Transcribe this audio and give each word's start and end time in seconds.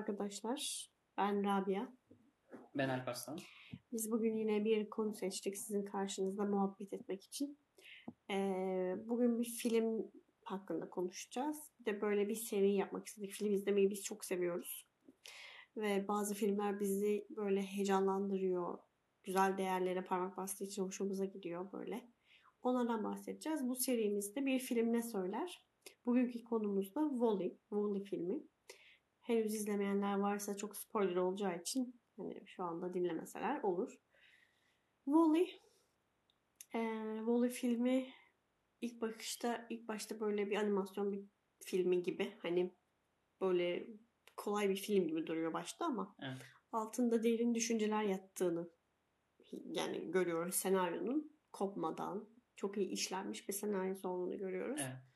Arkadaşlar. 0.00 0.90
Ben 1.18 1.44
Rabia. 1.44 1.88
Ben 2.74 2.88
Alparslan. 2.88 3.38
Biz 3.92 4.10
bugün 4.10 4.36
yine 4.36 4.64
bir 4.64 4.90
konu 4.90 5.14
seçtik 5.14 5.56
sizin 5.56 5.84
karşınızda 5.84 6.44
muhabbet 6.44 6.92
etmek 6.92 7.24
için. 7.24 7.58
Ee, 8.30 8.96
bugün 9.04 9.38
bir 9.38 9.44
film 9.44 10.10
hakkında 10.44 10.90
konuşacağız. 10.90 11.56
Bir 11.80 11.84
de 11.84 12.00
böyle 12.00 12.28
bir 12.28 12.34
seri 12.34 12.72
yapmak 12.72 13.06
istedik. 13.06 13.32
Film 13.32 13.52
izlemeyi 13.52 13.90
biz 13.90 14.02
çok 14.02 14.24
seviyoruz. 14.24 14.86
Ve 15.76 16.08
bazı 16.08 16.34
filmler 16.34 16.80
bizi 16.80 17.26
böyle 17.30 17.62
heyecanlandırıyor. 17.62 18.78
Güzel 19.24 19.58
değerlere 19.58 20.04
parmak 20.04 20.36
bastığı 20.36 20.64
için 20.64 20.82
hoşumuza 20.82 21.24
gidiyor 21.24 21.72
böyle. 21.72 22.10
Onlardan 22.62 23.04
bahsedeceğiz. 23.04 23.68
Bu 23.68 23.76
serimizde 23.76 24.46
bir 24.46 24.58
film 24.58 24.92
ne 24.92 25.02
söyler? 25.02 25.64
Bugünkü 26.06 26.44
konumuz 26.44 26.94
da 26.94 27.00
Wall-E. 27.00 27.50
Wall-E 27.70 28.04
filmi. 28.04 28.42
Henüz 29.30 29.54
izlemeyenler 29.54 30.18
varsa 30.18 30.56
çok 30.56 30.76
spoiler 30.76 31.16
olacağı 31.16 31.60
için 31.60 32.00
hani 32.16 32.42
şu 32.46 32.64
anda 32.64 32.94
dinlemeseler 32.94 33.62
olur. 33.62 34.00
Wall-E 35.04 35.42
e, 36.74 36.80
Wall-E 37.18 37.48
filmi 37.48 38.08
ilk 38.80 39.00
bakışta 39.00 39.66
ilk 39.70 39.88
başta 39.88 40.20
böyle 40.20 40.50
bir 40.50 40.56
animasyon 40.56 41.12
bir 41.12 41.24
filmi 41.64 42.02
gibi 42.02 42.36
hani 42.42 42.74
böyle 43.40 43.86
kolay 44.36 44.68
bir 44.68 44.76
film 44.76 45.08
gibi 45.08 45.26
duruyor 45.26 45.52
başta 45.52 45.84
ama 45.84 46.16
Evet. 46.22 46.42
altında 46.72 47.22
derin 47.22 47.54
düşünceler 47.54 48.02
yattığını 48.02 48.70
yani 49.52 50.10
görüyoruz 50.10 50.54
senaryonun 50.54 51.36
kopmadan 51.52 52.28
çok 52.56 52.76
iyi 52.76 52.88
işlenmiş 52.88 53.48
bir 53.48 53.52
senaryosu 53.52 54.08
olduğunu 54.08 54.38
görüyoruz. 54.38 54.80
Evet. 54.84 55.09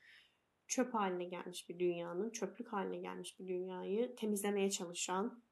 Çöp 0.67 0.93
haline 0.93 1.25
gelmiş 1.25 1.69
bir 1.69 1.79
dünyanın, 1.79 2.29
çöplük 2.29 2.73
haline 2.73 2.97
gelmiş 2.97 3.39
bir 3.39 3.47
dünyayı 3.47 4.15
temizlemeye 4.15 4.71
çalışan 4.71 5.43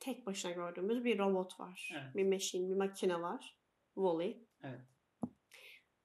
tek 0.00 0.26
başına 0.26 0.50
gördüğümüz 0.50 1.04
bir 1.04 1.18
robot 1.18 1.60
var. 1.60 1.90
Evet. 1.92 2.16
Bir 2.16 2.24
machine, 2.26 2.70
bir 2.70 2.74
makine 2.76 3.22
var. 3.22 3.58
Wall-E. 3.94 4.38
Evet. 4.62 4.80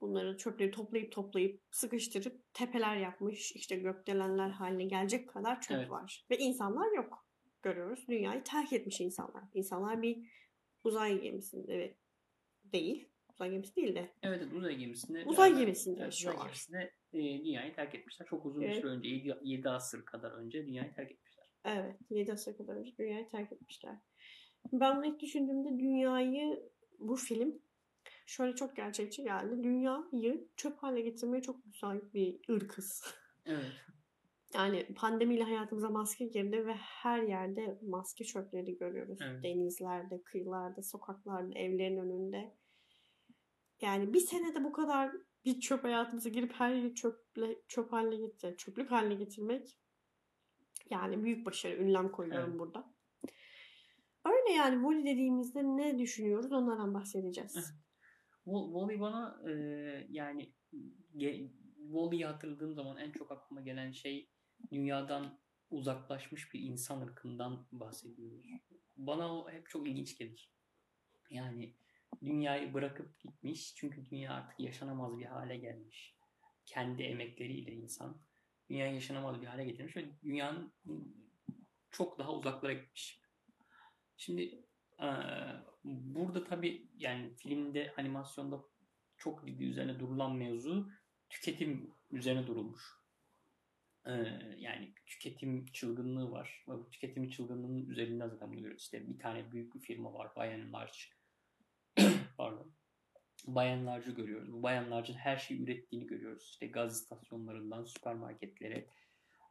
Bunları 0.02 0.38
çöpleri 0.38 0.72
toplayıp 0.72 1.12
toplayıp 1.12 1.62
sıkıştırıp 1.72 2.54
tepeler 2.54 2.98
yapmış. 2.98 3.52
işte 3.52 3.76
gökdelenler 3.76 4.50
haline 4.50 4.86
gelecek 4.86 5.30
kadar 5.30 5.62
çöp 5.62 5.78
Evet. 5.78 5.90
var. 5.90 6.26
Ve 6.30 6.38
insanlar 6.38 6.92
yok. 6.92 7.28
Görüyoruz. 7.62 8.08
Dünyayı 8.08 8.44
terk 8.44 8.74
etmiş 8.74 9.02
insanlar. 9.02 9.44
İnsanlar 9.54 10.02
bir 10.02 10.30
uzay 10.84 11.22
gemisinde 11.22 11.98
değil. 12.64 13.10
Uzay 13.44 13.52
gemisi 13.52 13.76
değil 13.76 13.96
de 13.96 14.12
Evet, 14.24 14.42
evet, 14.44 14.54
uzay 14.54 14.76
gemisinde. 14.76 15.24
Uzay 15.26 15.52
beraber- 15.52 15.60
gemisinde 15.60 16.02
evet, 16.02 16.14
uzay 16.14 16.36
gemisinde 16.38 16.94
e, 17.14 17.18
dünyayı 17.20 17.74
terk 17.76 17.96
etmişler. 17.96 18.28
Çok 18.28 18.46
uzun 18.46 18.62
bir 18.62 18.68
Evet. 18.68 18.78
süre 18.78 18.88
önce, 18.88 19.10
7, 19.10 19.38
7 19.44 19.70
asır 19.70 20.06
kadar 20.06 20.32
önce 20.32 20.66
dünyayı 20.68 20.94
terk 20.94 21.12
etmişler. 21.12 21.46
Evet. 21.66 21.96
7 22.10 22.34
asır 22.34 22.58
kadar 22.58 22.76
önce 22.76 22.98
dünyayı 22.98 23.28
terk 23.28 23.52
etmişler. 23.52 23.96
Ben 24.74 25.04
ilk 25.04 25.20
düşündüğümde 25.20 25.80
dünyayı 25.80 26.70
bu 27.00 27.16
film 27.16 27.62
şöyle 28.26 28.56
çok 28.56 28.76
gerçekçi 28.76 29.24
geldi. 29.24 29.64
Dünyayı 29.64 30.48
çöp 30.56 30.78
haline 30.78 31.02
getirmeye 31.02 31.42
çok 31.42 31.66
müsait 31.66 32.14
bir 32.14 32.40
ırkız. 32.54 33.04
Evet. 33.46 33.66
Yani 34.56 34.86
pandemiyle 34.96 35.44
hayatımıza 35.44 35.90
maske 35.90 36.26
girdi 36.26 36.66
ve 36.68 36.74
her 36.74 37.22
yerde 37.24 37.80
maske 37.82 38.24
çöpleri 38.24 38.78
görüyoruz. 38.78 39.20
Evet. 39.22 39.44
Denizlerde, 39.44 40.22
kıyılarda, 40.24 40.82
sokaklarda, 40.82 41.60
evlerin 41.60 41.98
önünde. 41.98 42.56
Yani 43.84 44.14
bir 44.14 44.20
senede 44.20 44.64
bu 44.64 44.72
kadar 44.72 45.12
bir 45.46 45.60
çöp 45.60 45.84
hayatımıza 45.84 46.30
girip 46.30 46.54
her 46.54 46.76
yeri 46.76 46.96
çöple, 46.96 47.56
çöp 47.68 47.92
haline 47.92 48.16
getir, 48.16 48.58
çöplük 48.58 48.92
haline 48.92 49.16
getirmek 49.16 49.78
yani 50.90 51.24
büyük 51.24 51.46
başarı. 51.46 51.76
Ünlem 51.76 52.12
koyuyorum 52.12 52.50
Evet. 52.50 52.60
burada. 52.60 52.94
Öyle 54.26 54.54
yani 54.56 54.76
Wall-E 54.76 55.06
dediğimizde 55.06 55.64
ne 55.64 56.00
düşünüyoruz 56.00 56.52
onlardan 56.52 56.94
bahsedeceğiz. 56.94 57.74
Wall-E 58.46 59.00
bana 59.00 59.42
e, 59.50 59.52
yani 60.10 60.54
ge- 61.16 61.50
Wall-E'yi 61.78 62.26
hatırladığım 62.26 62.74
zaman 62.74 62.98
en 62.98 63.12
çok 63.12 63.32
aklıma 63.32 63.62
gelen 63.62 63.92
şey 63.92 64.30
dünyadan 64.72 65.40
uzaklaşmış 65.70 66.54
bir 66.54 66.60
insan 66.60 67.02
ırkından 67.02 67.68
bahsediyoruz. 67.72 68.46
Bana 68.98 69.38
o 69.38 69.50
hep 69.50 69.70
çok 69.70 69.88
ilginç 69.88 70.18
gelir. 70.18 70.54
Yani 71.30 71.76
dünyayı 72.22 72.74
bırakıp 72.74 73.20
gitmiş 73.20 73.76
çünkü 73.76 74.10
dünya 74.10 74.34
artık 74.34 74.60
yaşanamaz 74.60 75.20
bir 75.20 75.26
hale 75.26 75.58
gelmiş. 75.58 76.16
Kendi 76.66 77.04
emekleriyle 77.04 77.72
insan 77.72 78.22
dünyayı 78.70 78.94
yaşanamaz 78.94 79.42
bir 79.42 79.48
hale 79.48 79.66
getirmiş 79.66 79.98
ve 79.98 80.06
dünyanın 80.24 80.74
çok 81.92 82.20
daha 82.20 82.34
uzaklara 82.34 82.74
gitmiş. 82.74 83.22
Şimdi 84.18 84.64
ee, 85.02 85.06
burada 85.84 86.44
tabii 86.44 86.88
yani 86.98 87.36
filmde 87.36 87.94
animasyonda 87.98 88.64
çok 89.18 89.48
ciddi 89.48 89.64
üzerine 89.64 90.00
durulan 90.00 90.36
mevzu 90.36 90.90
tüketim 91.30 91.94
üzerine 92.12 92.48
durulmuş. 92.48 92.82
Ee, 94.06 94.12
yani 94.58 94.94
tüketim 95.06 95.66
çılgınlığı 95.66 96.32
var. 96.32 96.64
Ve 96.68 96.74
bu 96.74 96.90
tüketim 96.90 97.30
çılgınlığının 97.30 97.90
üzerinden 97.90 98.30
zaten 98.30 98.48
bunu 98.48 98.58
görüyoruz. 98.58 98.84
İşte 98.84 99.08
bir 99.08 99.20
tane 99.20 99.52
büyük 99.52 99.76
bir 99.76 99.80
firma 99.80 100.14
var. 100.14 100.36
Bayan 100.36 100.74
Large. 100.74 100.98
Pardon. 102.38 102.74
Bayan 103.48 103.86
Large'ı 103.86 104.12
görüyoruz. 104.12 104.54
Bu 104.54 104.64
Bayan 104.64 104.92
Large'ın 104.92 105.18
her 105.18 105.38
şeyi 105.38 105.64
ürettiğini 105.64 106.08
görüyoruz. 106.08 106.44
İşte 106.44 106.68
gaz 106.68 107.02
istasyonlarından 107.02 107.84
süpermarketlere, 107.84 108.88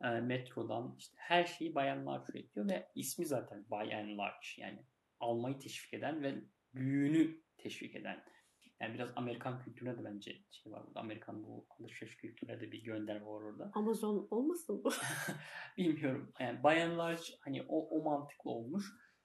e, 0.04 0.09
metrodan 0.09 0.94
işte 0.98 1.16
her 1.19 1.44
şeyi 1.44 1.75
Bayan 1.75 2.06
Large 2.06 2.25
üretiyor 2.28 2.69
ve 2.71 2.88
ismi 2.94 3.26
zaten 3.26 3.65
Bayan 3.71 4.19
Large 4.19 4.47
yani 4.56 4.87
almayı 5.21 5.59
teşvik 5.59 5.94
eden 5.94 6.22
ve 6.22 6.34
büyüğünü 6.75 7.41
teşvik 7.59 7.97
eden. 7.97 8.25
Yani 8.81 8.94
biraz 8.94 9.10
Amerikan 9.16 9.59
kültürüne 9.59 9.98
de 9.98 10.04
bence 10.04 10.38
şey 10.50 10.72
var 10.72 10.87
burada. 10.87 11.00
Amerikan 11.00 11.44
bu 11.44 11.66
alışveriş 11.81 12.16
kültürüne 12.16 12.60
de 12.60 12.72
bir 12.72 12.82
gönderme 12.82 13.26
var 13.26 13.42
orada. 13.42 13.71
Amazon 13.75 14.28
olmasın 14.31 14.84
bu? 14.84 14.91
Bilmiyorum. 15.76 16.32
Yani 16.41 16.62
Bayan 16.62 16.98
Large 16.98 17.22
hani 17.41 17.62
o, 17.69 17.88
o 17.88 18.04
mantıklı 18.04 18.50
olmuş. 18.50 18.84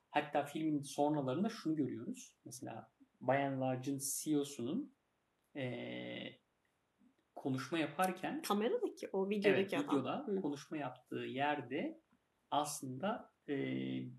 Hatta 0.09 0.45
filmin 0.45 0.81
sonralarında 0.81 1.49
şunu 1.49 1.75
görüyoruz. 1.75 2.33
Mesela 2.45 2.91
Bayan 3.21 3.61
Large'ın 3.61 3.99
CEO'sunun 4.03 4.95
eee, 5.55 6.39
konuşma 7.35 7.79
yaparken 7.79 8.41
Kameradaki 8.41 9.09
o 9.13 9.29
videodaki 9.29 9.59
evet, 9.59 9.73
adam. 9.73 9.95
videoda 9.95 10.25
Hı. 10.27 10.41
konuşma 10.41 10.77
yaptığı 10.77 11.15
yerde 11.25 12.01
aslında 12.51 13.33
eee 13.47 14.09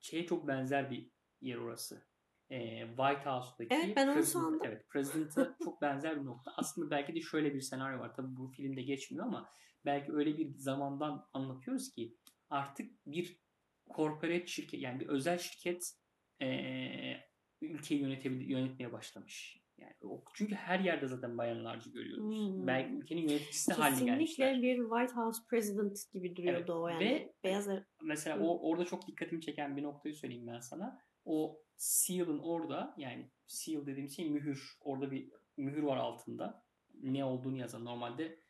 şeye 0.00 0.26
çok 0.26 0.48
benzer 0.48 0.90
bir 0.90 1.10
yer 1.40 1.56
orası. 1.56 2.08
Eee, 2.50 2.86
White 2.96 3.30
House'daki 3.30 3.74
Evet, 3.74 3.96
ben 3.96 4.08
President-. 4.14 4.60
Evet, 4.66 4.88
President'a 4.88 5.56
çok 5.64 5.82
benzer 5.82 6.20
bir 6.20 6.24
nokta. 6.26 6.52
Aslında 6.56 6.90
belki 6.90 7.14
de 7.14 7.20
şöyle 7.20 7.54
bir 7.54 7.60
senaryo 7.60 7.98
var. 8.00 8.14
Tabii 8.14 8.36
bu 8.36 8.48
filmde 8.48 8.82
geçmiyor 8.82 9.26
ama 9.26 9.48
belki 9.84 10.12
öyle 10.12 10.38
bir 10.38 10.54
zamandan 10.56 11.28
anlatıyoruz 11.32 11.90
ki 11.90 12.16
artık 12.50 13.06
bir 13.06 13.40
corporate 13.96 14.46
şirket 14.46 14.80
yani 14.80 15.00
bir 15.00 15.06
özel 15.08 15.38
şirket 15.38 15.92
eee, 16.40 17.27
ülkeyi 17.62 18.00
yönetebilir, 18.00 18.46
yönetmeye 18.46 18.92
başlamış. 18.92 19.58
Yani 19.78 19.94
o, 20.02 20.24
çünkü 20.34 20.54
her 20.54 20.80
yerde 20.80 21.06
zaten 21.06 21.38
bayanlarcı 21.38 21.90
görüyoruz. 21.90 22.24
Hmm. 22.24 22.66
Belki 22.66 22.94
ülkenin 22.94 23.20
yöneticisi 23.28 23.72
haline 23.72 23.90
Kesinlikle 23.94 24.12
gelmişler. 24.12 24.62
bir 24.62 24.76
White 24.88 25.14
House 25.14 25.42
President 25.50 26.12
gibi 26.12 26.36
duruyordu 26.36 26.58
Evet, 26.58 26.70
o 26.70 26.88
yani. 26.88 27.04
ve- 27.04 27.32
Beyaz 27.44 27.68
ev- 27.68 27.82
Mesela 28.02 28.36
Hı. 28.38 28.42
o 28.44 28.70
orada 28.70 28.84
çok 28.84 29.06
dikkatimi 29.06 29.40
çeken 29.40 29.76
bir 29.76 29.82
noktayı 29.82 30.14
söyleyeyim 30.14 30.46
ben 30.46 30.60
sana. 30.60 30.98
O 31.24 31.62
seal'ın 31.76 32.38
orada 32.38 32.94
yani 32.98 33.30
seal 33.46 33.86
dediğim 33.86 34.08
şey 34.10 34.30
mühür. 34.30 34.76
Orada 34.80 35.10
bir 35.10 35.30
mühür 35.56 35.82
var 35.82 35.96
altında. 35.96 36.64
Ne 37.02 37.24
olduğunu 37.24 37.56
yazan. 37.56 37.84
Normalde 37.84 38.40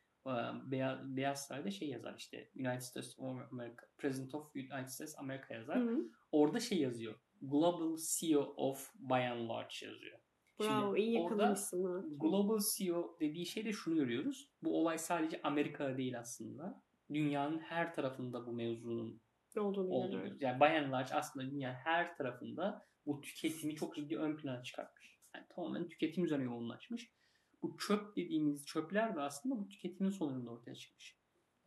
Beyaz, 0.71 0.99
Beyaz 1.17 1.45
Saray'da 1.47 1.71
şey 1.71 1.89
yazar 1.89 2.15
işte 2.17 2.49
United 2.55 2.81
States 2.81 3.19
of 3.19 3.37
America, 3.51 3.83
President 3.97 4.35
of 4.35 4.55
United 4.55 4.87
States 4.87 5.15
America 5.19 5.53
yazar. 5.55 5.77
Hı. 5.79 6.09
Orada 6.31 6.59
şey 6.59 6.79
yazıyor. 6.79 7.15
Global 7.41 7.97
CEO 7.97 8.53
of 8.57 8.93
By 8.95 9.27
and 9.27 9.49
Large 9.49 9.85
yazıyor. 9.85 10.19
Bravo 10.59 10.95
Şimdi 10.95 10.99
iyi 10.99 11.13
yakalamışsın. 11.13 11.83
ha. 11.83 12.03
Global 12.17 12.59
CEO 12.75 13.17
dediği 13.19 13.45
şeyde 13.45 13.73
şunu 13.73 13.95
görüyoruz. 13.95 14.51
Bu 14.63 14.79
olay 14.79 14.97
sadece 14.97 15.41
Amerika'da 15.43 15.97
değil 15.97 16.19
aslında. 16.19 16.83
Dünyanın 17.13 17.59
her 17.59 17.93
tarafında 17.93 18.45
bu 18.45 18.53
mevzunun 18.53 19.21
Olduğunu 19.57 19.89
olduğunu 19.89 20.11
görüyoruz. 20.11 20.41
Yani 20.41 20.59
by 20.59 20.77
and 20.77 20.91
large 20.91 21.13
aslında 21.13 21.51
dünyanın 21.51 21.75
her 21.75 22.17
tarafında 22.17 22.85
bu 23.05 23.21
tüketimi 23.21 23.75
çok 23.75 23.95
ciddi 23.95 24.17
ön 24.17 24.37
plana 24.37 24.63
çıkartmış. 24.63 25.19
Yani 25.35 25.45
tamamen 25.49 25.87
tüketim 25.87 26.25
üzerine 26.25 26.43
yoğunlaşmış. 26.43 27.11
Bu 27.61 27.77
çöp 27.77 28.15
dediğimiz 28.15 28.65
çöpler 28.65 29.15
de 29.15 29.21
aslında 29.21 29.57
bu 29.57 29.67
tüketimin 29.67 30.09
sonucunda 30.09 30.51
ortaya 30.51 30.75
çıkmış. 30.75 31.18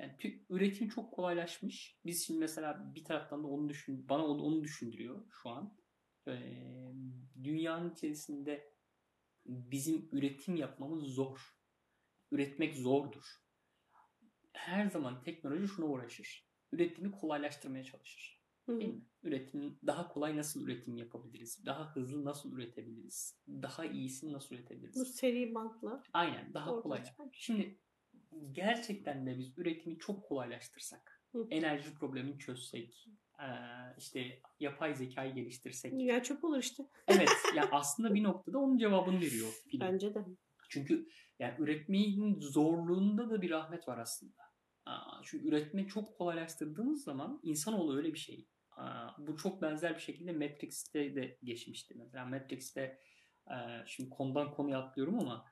Yani 0.02 0.44
üretim 0.50 0.88
çok 0.88 1.12
kolaylaşmış. 1.12 2.00
Biz 2.06 2.26
şimdi 2.26 2.40
mesela 2.40 2.94
bir 2.94 3.04
taraftan 3.04 3.42
da 3.44 3.48
onu 3.48 3.68
düşün, 3.68 4.08
bana 4.08 4.26
onu, 4.26 4.42
onu 4.42 4.64
düşündürüyor 4.64 5.24
şu 5.42 5.50
an. 5.50 5.76
Ee, 6.28 6.92
dünyanın 7.44 7.92
içerisinde 7.92 8.72
bizim 9.46 10.08
üretim 10.12 10.56
yapmamız 10.56 11.04
zor. 11.04 11.56
Üretmek 12.30 12.76
zordur. 12.76 13.42
Her 14.52 14.90
zaman 14.90 15.22
teknoloji 15.22 15.68
şuna 15.68 15.86
uğraşır. 15.86 16.48
Üretimi 16.72 17.10
kolaylaştırmaya 17.10 17.84
çalışır. 17.84 18.42
Değil 18.68 18.94
mi? 18.94 19.04
Üretim 19.22 19.78
daha 19.86 20.08
kolay 20.08 20.36
nasıl 20.36 20.66
üretim 20.66 20.96
yapabiliriz? 20.96 21.66
Daha 21.66 21.94
hızlı 21.94 22.24
nasıl 22.24 22.52
üretebiliriz? 22.52 23.38
Daha 23.48 23.84
iyisini 23.84 24.32
nasıl 24.32 24.54
üretebiliriz? 24.54 25.00
Bu 25.00 25.04
seri 25.04 25.54
bantla. 25.54 26.02
Aynen 26.12 26.54
daha 26.54 26.80
kolay. 26.80 27.00
bir 27.00 27.04
şey. 27.04 27.14
Şimdi 27.32 27.81
gerçekten 28.52 29.26
de 29.26 29.38
biz 29.38 29.58
üretimi 29.58 29.98
çok 29.98 30.24
kolaylaştırsak, 30.24 31.22
Hı. 31.32 31.46
enerji 31.50 31.94
problemini 31.94 32.38
çözsek, 32.38 33.06
eee, 33.40 33.94
işte 33.98 34.40
yapay 34.60 34.94
zekayı 34.94 35.34
geliştirsek. 35.34 35.92
Dünya 35.92 36.22
çöp 36.22 36.44
olur 36.44 36.58
işte. 36.58 36.86
Evet, 37.08 37.28
ya 37.56 37.68
aslında 37.72 38.14
bir 38.14 38.22
noktada 38.22 38.58
onun 38.58 38.78
cevabını 38.78 39.20
veriyor 39.20 39.52
film. 39.70 39.80
Bence 39.80 40.14
de. 40.14 40.24
Çünkü 40.68 41.08
yani 41.38 41.54
üretmenin 41.58 42.40
zorluğunda 42.40 43.30
da 43.30 43.42
bir 43.42 43.50
rahmet 43.50 43.88
var 43.88 43.98
aslında. 43.98 44.42
Çünkü 45.22 45.48
üretme 45.48 45.86
çok 45.86 46.18
kolaylaştırdığımız 46.18 47.04
zaman 47.04 47.40
insanoğlu 47.42 47.96
öyle 47.96 48.12
bir 48.12 48.18
şey. 48.18 48.48
Bu 49.18 49.36
çok 49.36 49.62
benzer 49.62 49.94
bir 49.94 50.00
şekilde 50.00 50.32
Matrix'te 50.32 51.14
de 51.14 51.38
geçmişti. 51.42 51.94
Mesela 51.98 52.24
Matrix'te 52.24 52.98
e, 53.50 53.56
şimdi 53.86 54.10
konudan 54.10 54.54
konuya 54.54 54.78
atlıyorum 54.78 55.18
ama 55.18 55.44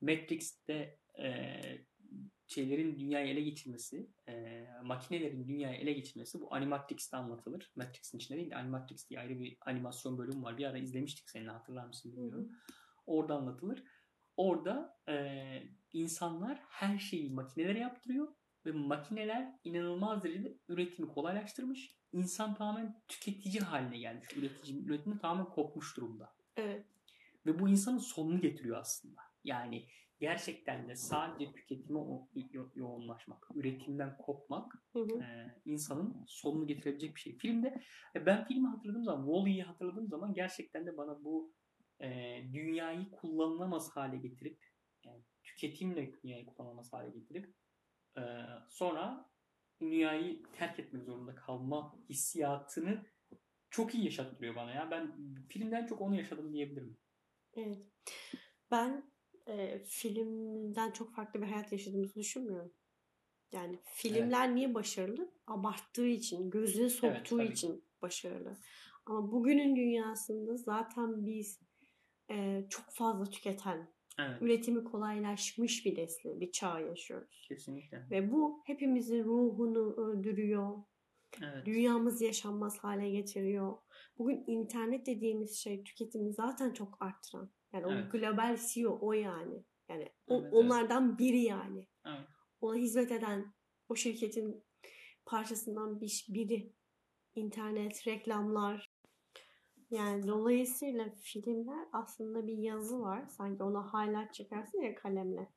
Matrix'te 0.00 0.98
e, 1.18 1.52
şeylerin 2.48 2.98
dünyayı 2.98 3.28
ele 3.28 3.40
geçirmesi, 3.40 4.10
e, 4.28 4.66
makinelerin 4.84 5.48
dünyayı 5.48 5.78
ele 5.78 5.92
geçirmesi 5.92 6.40
bu 6.40 6.54
Animatrix'te 6.54 7.16
anlatılır. 7.16 7.72
Matrix'in 7.76 8.18
içinde 8.18 8.38
değil 8.38 8.50
de 8.50 8.56
Animatrix 8.56 9.10
diye 9.10 9.20
ayrı 9.20 9.40
bir 9.40 9.56
animasyon 9.60 10.18
bölümü 10.18 10.42
var. 10.42 10.58
Bir 10.58 10.64
ara 10.64 10.78
izlemiştik 10.78 11.30
seninle 11.30 11.50
hatırlar 11.50 11.86
mısın 11.86 12.12
bilmiyorum. 12.12 12.52
Orada 13.06 13.34
anlatılır. 13.34 13.84
Orada 14.36 14.98
e, 15.08 15.62
insanlar 15.92 16.62
her 16.68 16.98
şeyi 16.98 17.30
makinelere 17.30 17.78
yaptırıyor 17.78 18.28
ve 18.66 18.72
makineler 18.72 19.58
inanılmaz 19.64 20.24
derecede 20.24 20.58
üretimi 20.68 21.08
kolaylaştırmış. 21.08 21.98
İnsan 22.12 22.54
tamamen 22.54 23.02
tüketici 23.08 23.60
haline 23.60 23.98
gelmiş. 23.98 24.28
Üretici, 24.36 24.84
üretimi 24.84 25.18
tamamen 25.18 25.52
kopmuş 25.52 25.96
durumda. 25.96 26.32
Evet. 26.56 26.86
Ve 27.46 27.58
bu 27.58 27.68
insanın 27.68 27.98
sonunu 27.98 28.40
getiriyor 28.40 28.76
aslında. 28.76 29.20
Yani 29.44 29.86
gerçekten 30.20 30.88
de 30.88 30.96
sadece 30.96 31.52
tüketime 31.52 31.98
o- 31.98 32.28
yo- 32.52 32.70
yoğunlaşmak, 32.74 33.48
üretimden 33.54 34.16
kopmak 34.16 34.72
Hı 34.92 34.98
hı. 34.98 35.22
e, 35.22 35.54
insanın 35.64 36.24
sonunu 36.26 36.66
getirebilecek 36.66 37.14
bir 37.14 37.20
şey. 37.20 37.38
Filmde 37.38 37.80
e, 38.16 38.26
ben 38.26 38.44
filmi 38.44 38.68
hatırladığım 38.68 39.04
zaman, 39.04 39.26
Wall-E'yi 39.26 39.62
hatırladığım 39.62 40.08
zaman 40.08 40.34
gerçekten 40.34 40.86
de 40.86 40.96
bana 40.96 41.24
bu 41.24 41.52
e, 42.00 42.08
dünyayı 42.52 43.10
kullanılamaz 43.10 43.96
hale 43.96 44.16
getirip 44.16 44.64
yani 45.04 45.22
tüketimle 45.42 46.12
dünyayı 46.22 46.46
kullanılamaz 46.46 46.92
hale 46.92 47.10
getirip 47.10 47.54
e, 48.18 48.22
sonra 48.68 49.30
dünyayı 49.80 50.42
terk 50.52 50.78
etmek 50.78 51.04
zorunda 51.04 51.34
kalma 51.34 51.94
hissiyatını 52.08 53.06
çok 53.70 53.94
iyi 53.94 54.04
yaşattırıyor 54.04 54.56
bana 54.56 54.70
ya. 54.70 54.90
Ben 54.90 55.12
filmden 55.48 55.86
çok 55.86 56.00
onu 56.00 56.16
yaşadım 56.16 56.52
diyebilirim. 56.52 56.96
Evet. 57.56 57.78
Ben 58.70 59.07
e, 59.48 59.78
filmden 59.84 60.90
çok 60.90 61.14
farklı 61.14 61.42
bir 61.42 61.46
hayat 61.46 61.72
yaşadığımızı 61.72 62.14
düşünmüyorum. 62.14 62.72
Yani 63.52 63.78
filmler 63.84 64.54
niye 64.54 64.74
başarılı? 64.74 65.30
Abarttığı 65.46 66.06
için, 66.06 66.50
gözüne 66.50 66.88
soktuğu 66.88 67.38
ki. 67.38 67.44
için 67.44 67.84
başarılı. 68.02 68.56
Ama 69.06 69.32
bugünün 69.32 69.76
dünyasında 69.76 70.56
zaten 70.56 71.26
biz 71.26 71.60
e, 72.30 72.64
çok 72.70 72.84
fazla 72.90 73.24
tüketen, 73.24 73.88
Evet, 74.18 74.42
üretimi 74.42 74.84
kolaylaşmış 74.84 75.86
bir 75.86 75.96
nesli, 75.98 76.40
bir 76.40 76.52
çağ 76.52 76.80
yaşıyoruz. 76.80 77.46
kesinlikle. 77.48 78.06
Ve 78.10 78.32
bu 78.32 78.62
hepimizin 78.66 79.24
ruhunu 79.24 79.94
öldürüyor. 79.96 80.76
Evet. 81.42 81.66
Dünyamız 81.66 82.22
yaşanmaz 82.22 82.78
hale 82.78 83.10
getiriyor. 83.10 83.76
Bugün 84.18 84.44
internet 84.46 85.06
dediğimiz 85.06 85.56
şey 85.56 85.84
tüketimi 85.84 86.32
zaten 86.32 86.72
çok 86.72 87.02
arttıran. 87.02 87.50
Yani 87.72 87.86
o 87.86 87.92
Evet. 87.92 88.12
global 88.12 88.58
CEO 88.72 88.98
o 89.00 89.12
yani. 89.12 89.64
Yani 89.88 90.08
o- 90.26 90.34
Evet, 90.34 90.42
evet. 90.42 90.52
onlardan 90.54 91.18
biri 91.18 91.38
yani. 91.40 91.86
Evet. 92.06 92.26
Ona 92.60 92.74
hizmet 92.76 93.12
eden 93.12 93.54
o 93.88 93.96
şirketin 93.96 94.64
parçasından 95.26 96.00
bir, 96.00 96.26
biri. 96.28 96.72
İnternet, 97.34 98.06
reklamlar. 98.06 98.92
Yani 99.90 100.26
dolayısıyla 100.26 101.10
filmler 101.22 101.88
aslında 101.92 102.46
bir 102.46 102.56
yazı 102.58 103.00
var. 103.00 103.26
Sanki 103.28 103.62
ona 103.62 103.92
highlight 103.92 104.34
çekersin 104.34 104.80
ya 104.82 104.94
kalemle. 104.94 105.52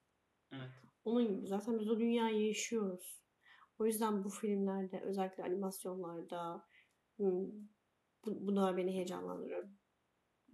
Evet. 0.52 0.70
Onun 1.06 1.28
gibi. 1.38 1.48
Zaten 1.48 1.80
biz 1.80 1.90
o 1.90 2.00
dünyayı 2.00 2.48
yaşıyoruz. 2.48 3.21
O 3.82 3.86
yüzden 3.86 4.24
bu 4.24 4.30
filmlerde 4.30 5.02
özellikle 5.02 5.44
animasyonlarda 5.44 6.66
bu, 7.20 7.56
bunlar 8.26 8.78
beni 8.78 8.92
heyecanlandırıyor. 8.92 9.64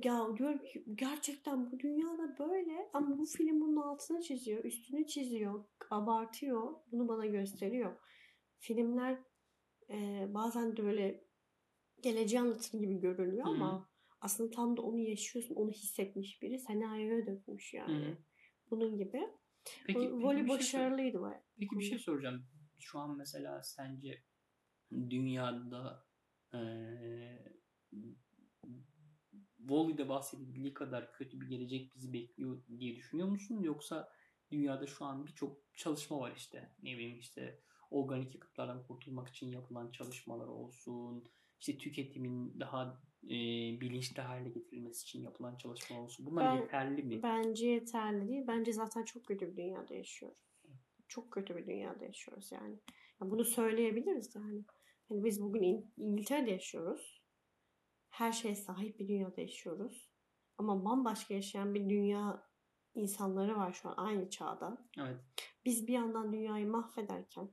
Ya 0.04 0.38
diyorum 0.38 0.66
ki 0.66 0.84
gerçekten 0.96 1.72
bu 1.72 1.80
dünyada 1.80 2.38
böyle 2.40 2.90
ama 2.94 3.18
bu 3.18 3.26
film 3.26 3.62
bunun 3.62 3.76
altını 3.76 4.22
çiziyor, 4.22 4.64
üstünü 4.64 5.08
çiziyor, 5.08 5.64
abartıyor. 5.90 6.74
Bunu 6.92 7.08
bana 7.08 7.26
gösteriyor. 7.26 7.96
Filmler 8.58 9.20
e, 9.90 10.28
bazen 10.34 10.78
de 10.78 10.84
böyle 10.84 11.24
geleceği 12.02 12.42
anlatır 12.42 12.80
gibi 12.80 13.00
görünüyor 13.00 13.46
Hı 13.46 13.50
hı. 13.50 13.54
ama 13.54 13.90
aslında 14.22 14.50
tam 14.52 14.78
da 14.78 14.82
onu 14.82 15.00
yaşıyorsun, 15.00 15.56
onu 15.56 15.72
hissetmiş 15.72 16.42
biri 16.42 16.60
senaryoya 16.60 17.28
dökmüş 17.28 17.74
yani. 17.74 18.06
Hı 18.06 18.12
hı. 18.12 18.18
Bunun 18.72 18.98
gibi. 18.98 19.30
Peki, 19.86 20.00
Peki, 20.00 20.00
peki 20.00 20.14
Voli 20.14 20.38
bir 20.38 20.48
şey 20.48 20.58
başarılıydı 20.58 21.22
baya. 21.22 21.44
Peki 21.60 21.80
bir 21.80 21.84
şey 21.84 22.00
soracağım. 22.00 22.57
Şu 22.80 23.00
an 23.00 23.18
mesela 23.18 23.64
sence 23.64 24.24
dünyada 24.92 26.08
eee 26.54 27.54
Wall-E'de 29.58 30.10
bahsedildiği 30.10 30.74
kadar 30.74 31.14
kötü 31.14 31.42
bir 31.42 31.48
gelecek 31.48 31.96
bizi 31.96 32.14
bekliyor 32.14 32.64
diye 32.80 32.96
düşünüyor 32.96 33.28
musun? 33.28 33.62
Yoksa 33.64 34.10
dünyada 34.52 34.88
şu 34.88 35.06
an 35.06 35.26
birçok 35.28 35.62
çalışma 35.74 36.20
var 36.20 36.34
işte. 36.36 36.72
Ne 36.84 36.94
bileyim 36.98 37.20
işte 37.20 37.60
organik 37.92 38.36
yakıtlardan 38.36 38.84
kurtulmak 38.88 39.28
için 39.30 39.52
yapılan 39.52 39.92
çalışmalar 39.92 40.48
olsun. 40.48 41.24
işte 41.60 41.78
tüketimin 41.78 42.60
daha 42.60 43.02
eee, 43.24 43.78
bilinçli 43.82 44.22
hale 44.22 44.50
getirilmesi 44.50 45.04
için 45.04 45.22
yapılan 45.24 45.56
çalışmalar 45.58 46.02
olsun. 46.02 46.26
Bunlar 46.26 46.46
Ben- 46.46 46.56
yeterli 46.62 47.04
mi? 47.04 47.24
Bence 47.24 47.68
yeterli 47.68 48.28
değil. 48.28 48.44
Bence 48.48 48.74
zaten 48.74 49.04
çok 49.04 49.26
kötü 49.26 49.48
bir 49.52 49.56
dünyada 49.58 49.96
yaşıyoruz. 49.96 50.47
Çok 51.08 51.32
kötü 51.32 51.56
bir 51.56 51.68
dünyada 51.68 52.06
yaşıyoruz 52.06 52.52
yani. 52.52 52.80
Ya 53.22 53.32
bunu 53.32 53.46
söyleyebiliriz 53.46 54.36
yani. 54.36 54.66
Yani 55.10 55.24
biz 55.24 55.42
bugün 55.42 55.64
İng- 55.64 55.92
İngiltere'de 55.98 56.52
yaşıyoruz. 56.52 57.24
Her 58.10 58.32
şeye 58.32 58.56
sahip 58.56 59.00
bir 59.00 59.08
dünyada 59.08 59.42
yaşıyoruz. 59.42 60.12
Ama 60.58 60.86
bambaşka 60.86 61.34
yaşayan 61.34 61.74
bir 61.74 61.90
dünya 61.90 62.48
insanları 62.96 63.58
var 63.58 63.74
şu 63.74 63.90
an 63.90 63.94
aynı 63.98 64.30
çağda. 64.30 64.88
Evet. 65.00 65.18
Biz 65.66 65.88
bir 65.88 65.94
yandan 65.94 66.34
dünyayı 66.34 66.68
mahvederken, 66.68 67.50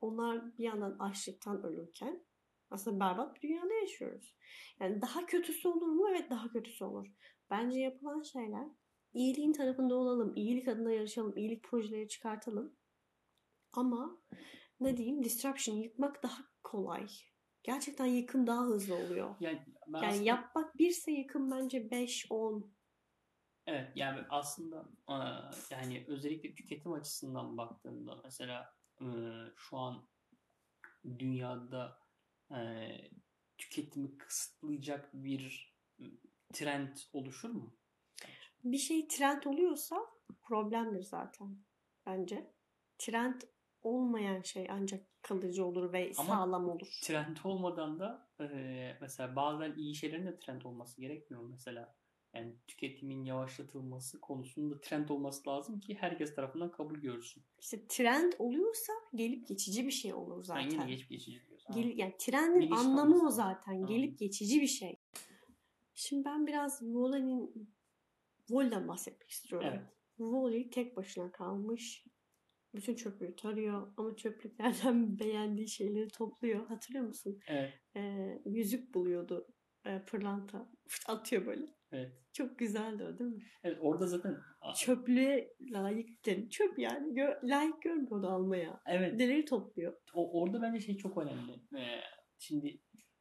onlar 0.00 0.58
bir 0.58 0.64
yandan 0.64 0.98
açlıktan 0.98 1.62
ölürken 1.62 2.26
aslında 2.70 3.00
berbat 3.00 3.36
bir 3.36 3.48
dünyada 3.48 3.74
yaşıyoruz. 3.74 4.36
Yani 4.80 5.02
daha 5.02 5.26
kötüsü 5.26 5.68
olur 5.68 5.86
mu? 5.86 6.08
Evet 6.10 6.30
daha 6.30 6.48
kötüsü 6.48 6.84
olur. 6.84 7.06
Bence 7.50 7.80
yapılan 7.80 8.22
şeyler 8.22 8.68
iyiliğin 9.14 9.52
tarafında 9.52 9.94
olalım, 9.94 10.32
iyilik 10.36 10.68
adına 10.68 10.92
yarışalım, 10.92 11.36
iyilik 11.36 11.62
projeleri 11.64 12.08
çıkartalım. 12.08 12.76
Ama 13.76 14.18
ne 14.80 14.96
diyeyim 14.96 15.24
disruption 15.24 15.76
yıkmak 15.76 16.22
daha 16.22 16.42
kolay. 16.64 17.06
Gerçekten 17.62 18.06
yıkım 18.06 18.46
daha 18.46 18.64
hızlı 18.64 18.94
oluyor. 18.94 19.34
Yani, 19.40 19.64
ben 19.88 19.98
Yani 20.02 20.06
aslında- 20.06 20.24
yapmak 20.28 20.78
birse 20.78 21.12
yıkım 21.12 21.50
bence 21.50 21.90
5 21.90 22.26
10. 22.30 22.74
Evet 23.66 23.92
yani 23.96 24.20
aslında 24.30 24.88
yani 25.70 26.04
özellikle 26.08 26.54
tüketim 26.54 26.92
açısından 26.92 27.56
baktığında 27.56 28.20
mesela 28.24 28.74
şu 29.56 29.76
an 29.78 30.08
dünyada 31.18 31.98
tüketimi 33.58 34.18
kısıtlayacak 34.18 35.10
bir 35.14 35.74
trend 36.52 36.96
oluşur 37.12 37.50
mu? 37.50 37.76
Bir 38.64 38.78
şey 38.78 39.08
trend 39.08 39.42
oluyorsa 39.42 39.96
problemdir 40.42 41.02
zaten 41.02 41.64
bence. 42.06 42.54
Trend 42.98 43.40
olmayan 43.84 44.42
şey 44.42 44.66
ancak 44.70 45.22
kalıcı 45.22 45.64
olur 45.64 45.92
ve 45.92 46.12
Ama 46.18 46.28
sağlam 46.28 46.68
olur. 46.68 46.98
Trend 47.02 47.36
olmadan 47.44 47.98
da 47.98 48.28
eee, 48.40 48.98
mesela 49.00 49.36
bazen 49.36 49.74
iyi 49.76 49.94
şeylerin 49.94 50.26
de 50.26 50.38
trend 50.38 50.62
olması 50.62 51.00
gerekmiyor 51.00 51.42
mesela. 51.50 51.94
Yani 52.34 52.54
tüketimin 52.66 53.24
yavaşlatılması 53.24 54.20
konusunda 54.20 54.80
trend 54.80 55.08
olması 55.08 55.50
lazım 55.50 55.80
ki 55.80 55.94
herkes 55.94 56.34
tarafından 56.34 56.70
kabul 56.70 56.94
görsün. 56.94 57.42
İşte 57.60 57.86
trend 57.88 58.32
oluyorsa 58.38 58.92
gelip 59.14 59.48
geçici 59.48 59.86
bir 59.86 59.90
şey 59.90 60.14
olur 60.14 60.42
zaten. 60.42 60.60
Yani 60.60 60.72
yine 60.72 60.86
geç 60.86 61.08
geçici 61.08 61.46
diyoruz. 61.46 61.64
Ha. 61.66 61.74
Gel, 61.74 61.98
yani 61.98 62.14
trendin 62.18 62.60
Bilinçli 62.60 62.76
anlamı 62.76 63.26
o 63.26 63.30
zaten. 63.30 63.72
Anladım. 63.72 63.96
Gelip 63.96 64.18
geçici 64.18 64.60
bir 64.60 64.66
şey. 64.66 64.96
Şimdi 65.94 66.24
ben 66.24 66.46
biraz 66.46 66.78
Wallen'in 66.78 67.68
Wall'den 68.46 68.88
bahsetmek 68.88 69.30
istiyorum. 69.30 69.68
Evet. 69.70 69.82
Wall 70.16 70.70
tek 70.70 70.96
başına 70.96 71.32
kalmış 71.32 72.04
Bütün 72.74 72.94
çöpü 72.94 73.36
tarıyor 73.36 73.92
ama 73.96 74.16
çöplüklerden 74.16 75.18
beğendiği 75.18 75.68
şeyleri 75.68 76.08
topluyor. 76.08 76.66
Hatırlıyor 76.66 77.04
musun? 77.06 77.40
Evet. 77.48 77.72
Ee, 77.96 78.42
yüzük 78.46 78.94
buluyordu 78.94 79.46
e, 79.86 80.02
pırlanta. 80.06 80.68
Atıyor 81.08 81.46
böyle. 81.46 81.66
Evet. 81.92 82.12
Çok 82.32 82.58
güzeldi 82.58 83.04
o 83.04 83.18
değil 83.18 83.30
mi? 83.30 83.42
Evet 83.62 83.78
orada 83.80 84.06
zaten 84.06 84.36
Çöplüğe 84.76 85.54
layık 85.60 86.26
değil. 86.26 86.48
Çöp 86.50 86.78
yani. 86.78 87.12
Gö- 87.14 87.50
layık 87.50 87.82
görmüyordu 87.82 88.26
almaya. 88.26 88.80
evet 88.86 89.14
Neleri 89.14 89.44
topluyor? 89.44 89.96
o, 90.14 90.40
orada 90.42 90.62
bence 90.62 90.80
şey 90.80 90.96
çok 90.96 91.18
önemli. 91.18 91.52
Ee, 91.52 92.00
şimdi 92.38 92.80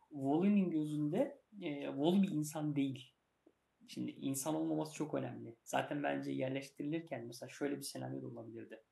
Wally'nin 0.09 0.69
gözünde 0.69 1.41
e, 1.61 1.85
Wally 1.85 2.21
bir 2.21 2.31
insan 2.31 2.75
değil. 2.75 3.09
Şimdi 3.87 4.11
insan 4.11 4.55
olmaması 4.55 4.93
çok 4.93 5.13
önemli. 5.13 5.55
Zaten 5.63 6.03
bence 6.03 6.31
yerleştirilirken 6.31 7.25
mesela 7.25 7.49
şöyle 7.49 7.77
bir 7.77 7.81
senaryo 7.81 8.21
da 8.21 8.27
olabilirdi. 8.27 8.83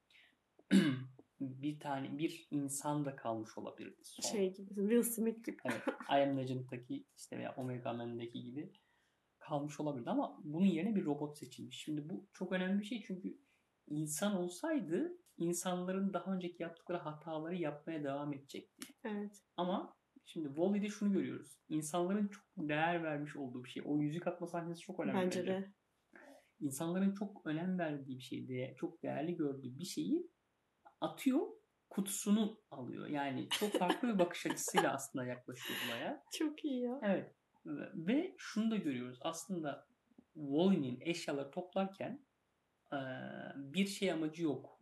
Bir 1.40 1.80
tane 1.80 2.18
bir 2.18 2.48
insan 2.52 3.06
da 3.06 3.16
kalmış 3.16 3.58
olabilirdi. 3.58 4.02
Son. 4.04 4.30
Şey 4.30 4.54
gibi. 4.54 4.68
Will 4.68 5.04
Smith 5.04 5.44
gibi. 5.44 5.58
Evet. 5.66 5.82
I 6.10 6.14
Am 6.14 6.38
Legend'daki 6.38 7.06
işte 7.18 7.38
veya 7.38 7.56
Omega 7.56 7.94
Man'deki 7.94 8.44
gibi 8.44 8.74
kalmış 9.40 9.80
olabilirdi 9.80 10.10
ama 10.10 10.40
bunun 10.44 10.66
yerine 10.66 10.96
bir 10.96 11.06
robot 11.06 11.38
seçilmiş. 11.38 11.84
Şimdi 11.84 12.10
bu 12.10 12.28
çok 12.34 12.52
önemli 12.52 12.80
bir 12.80 12.86
şey 12.86 13.04
çünkü 13.08 13.38
insan 13.88 14.36
olsaydı 14.36 15.18
insanların 15.38 16.14
daha 16.14 16.34
önceki 16.34 16.64
yaptıkları 16.64 16.98
hataları 16.98 17.56
yapmaya 17.56 18.04
devam 18.04 18.34
edecekti. 18.34 18.94
Evet. 19.04 19.44
Ama 19.58 19.98
şimdi 20.26 20.48
Wall-E'de 20.48 20.90
şunu 20.90 21.14
görüyoruz. 21.14 21.58
İnsanların 21.70 22.28
çok 22.28 22.46
değer 22.58 23.04
vermiş 23.04 23.36
olduğu 23.36 23.64
bir 23.64 23.70
şey. 23.70 23.84
O 23.86 23.98
yüzük 23.98 24.28
atma 24.28 24.48
sahnesi 24.48 24.82
çok 24.82 25.00
önemli. 25.00 25.26
Bence 25.26 25.48
de. 25.48 25.72
İnsanların 26.60 27.14
çok 27.14 27.46
önem 27.46 27.80
verdiği 27.80 28.18
bir 28.18 28.24
şey, 28.24 28.76
çok 28.76 29.04
değerli 29.04 29.36
gördüğü 29.36 29.80
bir 29.80 29.86
şeyi 29.86 30.32
atıyor, 31.02 31.48
kutusunu 31.90 32.60
alıyor. 32.72 33.08
Yani 33.08 33.50
çok 33.50 33.72
farklı 33.72 34.14
bir 34.14 34.20
bakış 34.20 34.46
açısıyla 34.46 34.94
aslında 34.94 35.26
yaklaşıyor 35.26 35.80
olaya. 35.88 36.24
Çok 36.38 36.66
iyi 36.66 36.82
ya. 36.82 37.00
Evet. 37.04 37.36
Ve- 37.96 38.36
şunu 38.38 38.72
da 38.72 38.76
görüyoruz. 38.76 39.20
Aslında 39.22 39.88
Wally'nin 40.34 40.98
eşyaları 41.02 41.52
toplarken 41.52 42.26
bir 43.56 43.86
şey 43.88 44.12
amacı 44.12 44.44
yok. 44.44 44.80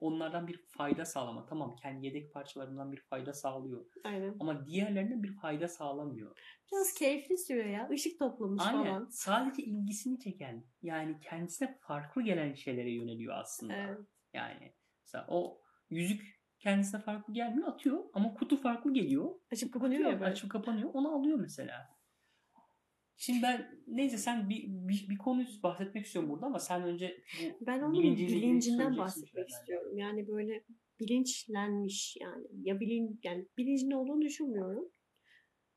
Onlardan 0.00 0.46
bir 0.48 0.56
fayda 0.56 1.04
sağlama. 1.04 1.46
Tamam 1.46 1.76
kendi 1.76 2.06
yedek 2.06 2.32
parçalarından 2.32 2.92
bir 2.92 3.00
fayda 3.00 3.32
sağlıyor. 3.32 3.86
Aynen. 4.04 4.36
Ama 4.40 4.66
diğerlerine 4.66 5.22
bir 5.22 5.36
fayda 5.36 5.68
sağlamıyor. 5.68 6.38
Biraz 6.72 6.94
keyifli 6.94 7.38
sürüyor 7.38 7.66
ya. 7.66 7.88
Işık 7.92 8.18
toplamış 8.18 8.62
Aynen. 8.66 8.84
falan. 8.84 9.08
Sadece 9.10 9.62
ilgisini 9.62 10.18
çeken 10.20 10.64
yani 10.82 11.20
kendisine 11.20 11.78
farklı 11.80 12.22
gelen 12.22 12.54
şeylere 12.54 12.90
yöneliyor 12.90 13.34
aslında. 13.38 13.74
Evet. 13.74 13.98
Yani 14.34 14.72
mesela 15.16 15.26
o 15.28 15.60
yüzük 15.90 16.36
kendisine 16.58 17.00
farklı 17.00 17.34
gelmiyor 17.34 17.68
atıyor 17.68 18.04
ama 18.12 18.34
kutu 18.34 18.56
farklı 18.56 18.92
geliyor. 18.92 19.34
Açıp 19.52 19.72
kapanıyor 19.72 20.00
Atıyor, 20.00 20.12
ya 20.12 20.20
böyle. 20.20 20.30
açıp 20.32 20.50
kapanıyor. 20.50 20.90
Onu 20.94 21.14
alıyor 21.14 21.38
mesela. 21.38 21.96
Şimdi 23.16 23.42
ben 23.42 23.82
neyse 23.86 24.18
sen 24.18 24.48
bir, 24.50 24.64
bir, 24.68 25.08
bir 25.08 25.18
konu 25.18 25.44
bahsetmek 25.62 26.06
istiyorum 26.06 26.30
burada 26.30 26.46
ama 26.46 26.58
sen 26.58 26.82
önce 26.82 27.22
bu 27.42 27.66
Ben 27.66 27.82
onun 27.82 28.16
bilincinden 28.16 28.96
bahsetmek 28.96 29.48
istiyorum. 29.48 29.98
Yani 29.98 30.28
böyle 30.28 30.64
bilinçlenmiş 31.00 32.16
yani. 32.20 32.46
Ya 32.62 32.80
bilin 32.80 33.20
yani 33.22 33.48
bilincin 33.58 33.90
olduğunu 33.90 34.22
düşünmüyorum. 34.22 34.88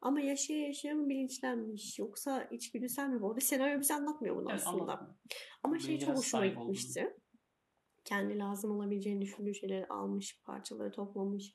Ama 0.02 0.22
yaşaya 0.22 0.68
yaşaya 0.68 0.94
mı 0.96 1.10
bilinçlenmiş 1.10 2.00
yoksa 2.00 2.44
içgüdüsel 2.44 3.10
mi? 3.10 3.26
Orada 3.26 3.40
senaryo 3.40 3.80
bize 3.80 3.94
anlatmıyor 3.94 4.36
bunu 4.36 4.52
Evet, 4.52 4.62
aslında. 4.68 4.84
anlatma. 4.84 5.18
Ama 5.64 5.80
şey 5.80 6.00
çok 6.00 6.10
hoşuma 6.10 6.24
sahip 6.24 6.58
olduğunu. 6.58 6.76
Kendi 8.10 8.38
lazım 8.38 8.72
olabileceğini 8.72 9.22
düşündüğü 9.22 9.56
şeyleri 9.56 9.88
almış, 9.88 10.42
parçaları 10.44 10.92
toplamış. 10.92 11.54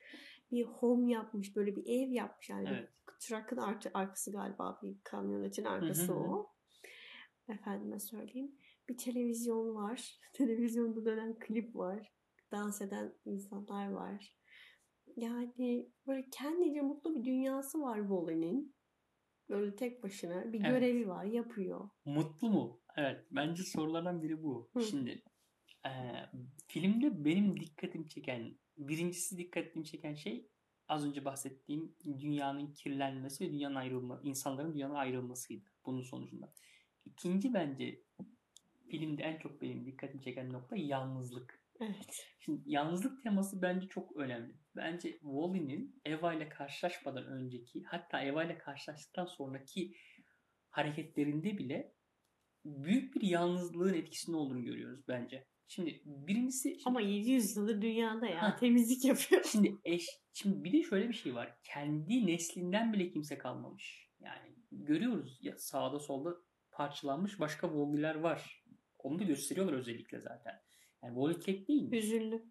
Bir 0.51 0.65
home 0.65 1.13
yapmış, 1.13 1.57
böyle 1.57 1.77
bir 1.77 1.87
ev 1.87 2.11
yapmış. 2.11 2.51
Yani 2.51 2.69
Evet. 2.69 2.89
truck'ın 3.21 3.57
artı, 3.57 3.91
arkası 3.95 4.33
galiba 4.33 4.79
bir 4.83 4.97
kamyonetin 5.05 5.65
arkası 5.65 6.13
hı 6.13 6.17
hı. 6.17 6.19
o. 6.19 6.51
Efendime 7.49 8.01
söyleyeyim. 8.01 8.55
Bir 8.89 8.97
televizyon 8.97 9.75
var. 9.75 10.21
Televizyonda 10.33 11.05
dönen 11.05 11.39
klip 11.39 11.77
var. 11.77 12.13
Dans 12.53 12.81
eden 12.81 13.15
insanlar 13.25 13.91
var. 13.91 14.37
Yani 15.17 15.89
böyle 16.07 16.29
kendince 16.31 16.81
mutlu 16.81 17.15
bir 17.15 17.25
dünyası 17.25 17.81
var 17.81 17.99
Wally'nin. 17.99 18.75
Böyle 19.49 19.77
tek 19.77 20.03
başına 20.03 20.53
bir 20.53 20.61
Evet. 20.61 20.71
görevi 20.71 21.09
var, 21.09 21.25
yapıyor. 21.25 21.89
Mutlu 22.05 22.51
mu? 22.51 22.81
Evet. 22.97 23.27
Bence 23.31 23.63
sorulardan 23.63 24.23
biri 24.23 24.43
bu. 24.43 24.71
Hı. 24.75 24.81
Şimdi 24.81 25.23
filmde 26.67 27.25
benim 27.25 27.61
dikkatimi 27.61 28.09
çeken 28.09 28.59
birincisi 28.79 29.39
dikkatimi 29.39 29.85
çeken 29.85 30.15
şey 30.15 30.49
az 30.89 31.07
önce 31.07 31.25
bahsettiğim 31.25 31.95
dünyanın 32.05 32.73
kirlenmesi 32.73 33.45
ve 33.45 33.53
dünyanın 33.53 33.75
ayrılma, 33.75 34.21
insanların 34.23 34.75
dünyanın 34.75 34.95
ayrılmasıydı 34.95 35.71
bunun 35.87 36.03
sonucunda. 36.03 36.53
İkinci 37.05 37.55
bence 37.55 38.01
filmde 38.91 39.23
en 39.23 39.39
çok 39.39 39.63
benim 39.63 39.87
dikkatimi 39.87 40.23
çeken 40.23 40.53
nokta 40.53 40.77
yalnızlık. 40.77 41.65
Evet. 41.81 42.27
Şimdi 42.41 42.63
yalnızlık 42.67 43.23
teması 43.23 43.63
bence 43.63 43.89
çok 43.89 44.17
önemli. 44.17 44.55
Bence 44.77 45.13
Wally'nin 45.13 46.01
Eva 46.05 46.35
ile 46.35 46.49
karşılaşmadan 46.49 47.27
önceki 47.27 47.83
hatta 47.85 48.21
Eva 48.21 48.45
ile 48.45 48.59
karşılaştıktan 48.59 49.27
sonraki 49.27 49.95
hareketlerinde 50.71 51.59
bile 51.59 51.95
büyük 52.65 53.15
bir 53.15 53.23
yalnızlığın 53.23 53.95
etkisinde 53.95 54.37
olduğunu 54.37 54.65
görüyoruz 54.65 55.09
bence. 55.09 55.47
Şimdi 55.69 56.03
birincisi 56.05 56.69
şimdi, 56.69 56.83
Ama 56.85 57.01
700 57.01 57.57
yıldır 57.57 57.83
dünyada 57.83 58.27
ya 58.27 58.43
Ha. 58.43 58.57
temizlik 58.57 59.05
yapıyor. 59.05 59.45
şimdi 59.53 59.77
eş 59.85 60.07
şimdi 60.33 60.65
bir 60.65 60.73
de 60.73 60.83
şöyle 60.83 61.09
bir 61.09 61.15
şey 61.15 61.35
var. 61.35 61.59
Kendi 61.63 62.27
neslinden 62.27 62.93
bile 62.93 63.11
kimse 63.11 63.39
kalmamış. 63.39 64.11
Yani 64.21 64.57
görüyoruz 64.73 65.39
ya 65.43 65.59
sağda 65.59 65.99
solda 65.99 66.37
parçalanmış 66.71 67.41
başka 67.41 67.67
Wally'ler 67.69 68.15
var. 68.15 68.65
Onu 68.99 69.19
da 69.19 69.25
gösteriyorlar 69.25 69.73
özellikle 69.73 70.21
zaten. 70.21 70.63
Yani 71.03 71.15
Wally 71.15 71.41
tek 71.41 71.69
değil. 71.69 71.93
Hüzünlü. 71.93 72.45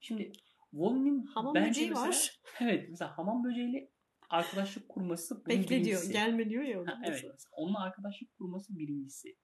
Şimdi 0.00 0.32
Wally'nin 0.70 1.26
Hamam 1.26 1.54
bence 1.54 1.70
böceği 1.70 1.88
mesela, 1.88 2.08
var. 2.08 2.40
Evet 2.60 2.86
mesela 2.90 3.18
hamam 3.18 3.44
böceğiyle 3.44 3.90
arkadaşlık 4.30 4.88
kurması 4.88 5.46
Bekle 5.46 5.68
diyor. 5.68 5.80
birincisi. 5.80 6.12
Gelme 6.12 6.50
diyor 6.50 6.62
ya. 6.62 6.78
Ha, 6.78 7.00
evet. 7.04 7.08
mesela 7.08 7.34
Onunla 7.52 7.82
arkadaşlık 7.82 8.34
kurması 8.34 8.78
birincisi. 8.78 9.36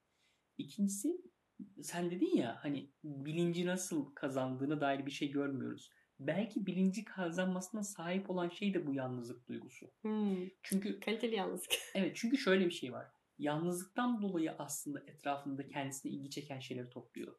İkincisi 0.59 1.09
sen 1.83 2.11
dedin 2.11 2.37
ya 2.37 2.59
hani 2.63 2.91
bilinci 3.05 3.67
nasıl 3.67 4.15
kazandığına 4.15 4.81
dair 4.81 5.07
bir 5.07 5.11
şey 5.11 5.31
görmüyoruz. 5.31 5.91
Belki 6.21 6.67
bilinci 6.67 7.05
kazanmasına 7.05 7.83
sahip 7.83 8.31
olan 8.31 8.49
şey 8.49 8.75
de 8.75 8.87
bu 8.87 8.95
yalnızlık 8.95 9.49
duygusu. 9.49 9.91
Hmm. 10.01 10.49
Çünkü 10.63 11.01
Kaliteli 11.01 11.35
yalnızlık. 11.35 11.71
evet 11.95 12.17
çünkü 12.17 12.37
şöyle 12.37 12.67
bir 12.67 12.71
şey 12.71 12.93
var. 12.93 13.07
Yalnızlıktan 13.39 14.23
dolayı 14.23 14.53
aslında 14.53 15.01
etrafında 15.01 15.69
kendisine 15.69 16.13
ilgi 16.13 16.31
çeken 16.31 16.59
şeyleri 16.59 16.91
topluyor. 16.91 17.37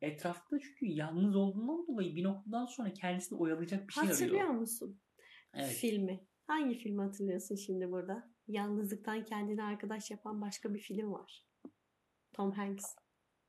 Etrafta 0.00 0.58
çünkü 0.58 0.86
yalnız 0.86 1.36
olduğundan 1.36 1.86
dolayı 1.86 2.16
bir 2.16 2.24
noktadan 2.24 2.66
sonra 2.66 2.92
kendisini 2.92 3.38
oyalayacak 3.38 3.88
bir 3.88 3.92
şey 3.92 4.04
Hatırlıyor 4.04 4.40
arıyor. 4.40 4.60
musun 4.60 5.00
Evet. 5.54 5.72
filmi? 5.72 6.26
Hangi 6.46 6.78
filmi 6.78 7.02
hatırlıyorsun 7.02 7.56
şimdi 7.56 7.90
burada? 7.90 8.32
Yalnızlıktan 8.46 9.24
kendine 9.24 9.62
arkadaş 9.62 10.10
yapan 10.10 10.40
başka 10.40 10.74
bir 10.74 10.78
film 10.78 11.12
var. 11.12 11.47
Tom 12.38 12.52
Hanks. 12.52 12.96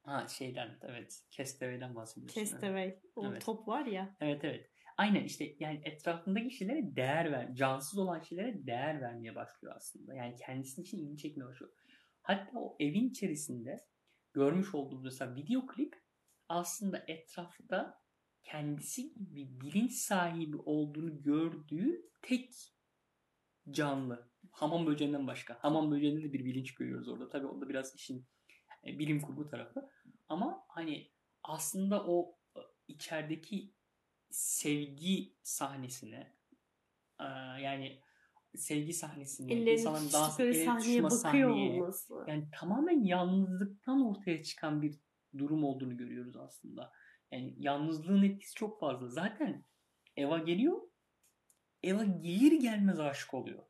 Ha 0.03 0.27
şeyden 0.27 0.77
evet. 0.81 1.23
Kesteve'den 1.31 1.95
bahsediyorsun. 1.95 2.41
Castaway. 2.41 2.99
O 3.15 3.25
Evet. 3.25 3.45
top 3.45 3.67
var 3.67 3.85
ya. 3.85 4.15
Evet 4.21 4.43
evet. 4.43 4.69
Aynen 4.97 5.23
işte 5.23 5.55
yani 5.59 5.81
etrafındaki 5.83 6.51
şeylere 6.51 6.95
değer 6.95 7.31
ver, 7.31 7.55
cansız 7.55 7.99
olan 7.99 8.19
şeylere 8.19 8.67
değer 8.67 9.01
vermeye 9.01 9.35
başlıyor 9.35 9.73
aslında. 9.75 10.13
Yani 10.13 10.35
kendisi 10.35 10.81
için 10.81 10.97
ilgi 10.97 11.17
çekmeye 11.17 11.45
başlıyor. 11.45 11.73
Hatta 12.21 12.59
o 12.59 12.77
evin 12.79 13.09
içerisinde 13.09 13.85
görmüş 14.33 14.75
olduğumuz 14.75 15.03
mesela 15.03 15.35
video 15.35 15.67
klip 15.67 15.95
aslında 16.49 17.03
etrafta 17.07 18.01
kendisi 18.43 19.13
gibi 19.13 19.61
bilinç 19.61 19.93
sahibi 19.93 20.57
olduğunu 20.57 21.21
gördüğü 21.21 22.09
tek 22.21 22.53
canlı. 23.71 24.29
Hamam 24.51 24.87
böceğinden 24.87 25.27
başka. 25.27 25.57
Hamam 25.59 25.91
böceğinde 25.91 26.23
de 26.23 26.33
bir 26.33 26.45
bilinç 26.45 26.75
görüyoruz 26.75 27.07
orada. 27.07 27.29
Tabii 27.29 27.47
o 27.47 27.61
da 27.61 27.69
biraz 27.69 27.95
işin 27.95 28.27
bilim 28.83 29.21
kurgu 29.21 29.47
tarafı. 29.47 29.89
Ama 30.29 30.65
hani 30.67 31.11
aslında 31.43 32.05
o 32.05 32.35
e, 32.55 32.59
içerideki 32.87 33.73
sevgi 34.29 35.33
sahnesine 35.43 36.35
e, 37.19 37.25
yani 37.61 38.01
sevgi 38.55 38.93
sahnesine 38.93 39.53
Ellerini 39.53 39.71
insanların 39.71 40.11
dans 40.13 40.37
tutuştukları 40.37 40.49
el 40.49 40.65
sahneye 40.65 41.03
bakıyor 41.03 41.49
sahneye, 41.49 41.81
olması. 41.81 42.25
yani 42.27 42.47
tamamen 42.51 43.03
yalnızlıktan 43.03 44.05
ortaya 44.05 44.43
çıkan 44.43 44.81
bir 44.81 44.95
durum 45.37 45.63
olduğunu 45.63 45.97
görüyoruz 45.97 46.35
aslında. 46.35 46.91
Yani 47.31 47.55
yalnızlığın 47.57 48.23
etkisi 48.23 48.55
çok 48.55 48.79
fazla. 48.79 49.07
Zaten 49.07 49.65
Eva 50.17 50.37
geliyor. 50.37 50.81
Eva 51.83 52.03
gelir 52.03 52.51
gelmez 52.51 52.99
aşık 52.99 53.33
oluyor. 53.33 53.63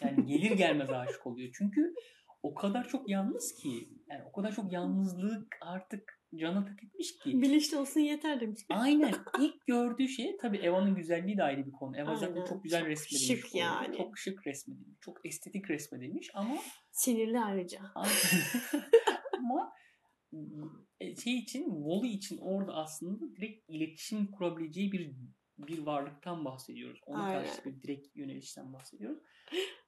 Yani 0.00 0.26
gelir 0.26 0.50
gelmez 0.56 0.90
aşık 0.90 1.26
oluyor. 1.26 1.50
Çünkü 1.54 1.94
o 2.44 2.54
kadar 2.54 2.88
çok 2.88 3.08
yalnız 3.08 3.54
ki 3.54 3.88
yani 4.10 4.22
o 4.24 4.32
kadar 4.32 4.54
çok 4.54 4.72
yalnızlık 4.72 5.56
artık 5.60 6.20
cana 6.34 6.64
tak 6.64 6.84
etmiş 6.84 7.18
ki. 7.18 7.42
Bilinçli 7.42 7.76
olsun 7.76 8.00
yeter 8.00 8.40
demiş. 8.40 8.60
Aynen. 8.68 9.14
İlk 9.40 9.66
gördüğü 9.66 10.08
şey 10.08 10.36
tabii 10.36 10.58
Eva'nın 10.58 10.94
güzelliği 10.94 11.36
de 11.36 11.42
ayrı 11.42 11.66
bir 11.66 11.72
konu. 11.72 11.96
Eva 11.96 12.16
zaten 12.16 12.34
Aynen. 12.34 12.46
çok 12.46 12.64
güzel 12.64 12.80
Çok 12.80 12.88
resmedilmiş. 12.88 13.26
şık 13.26 13.54
yani. 13.54 13.96
Çok 13.96 14.18
şık 14.18 14.46
resmedilmiş. 14.46 14.98
Çok 15.00 15.26
estetik 15.26 15.70
resmedilmiş 15.70 16.30
ama 16.34 16.56
Sinirli 16.90 17.40
ayrıca. 17.40 17.80
ama 19.38 19.72
e, 21.00 21.16
şey 21.16 21.38
için 21.38 21.64
Wally 21.64 22.12
için 22.12 22.38
orada 22.38 22.74
aslında 22.74 23.36
direkt 23.36 23.70
iletişim 23.70 24.30
kurabileceği 24.30 24.92
bir 24.92 25.10
bir 25.58 25.78
varlıktan 25.86 26.44
bahsediyoruz. 26.44 27.00
Ona 27.06 27.22
Aynen. 27.22 27.44
karşı 27.46 27.64
bir 27.64 27.82
direkt 27.82 28.16
yönelişten 28.16 28.72
bahsediyoruz. 28.72 29.18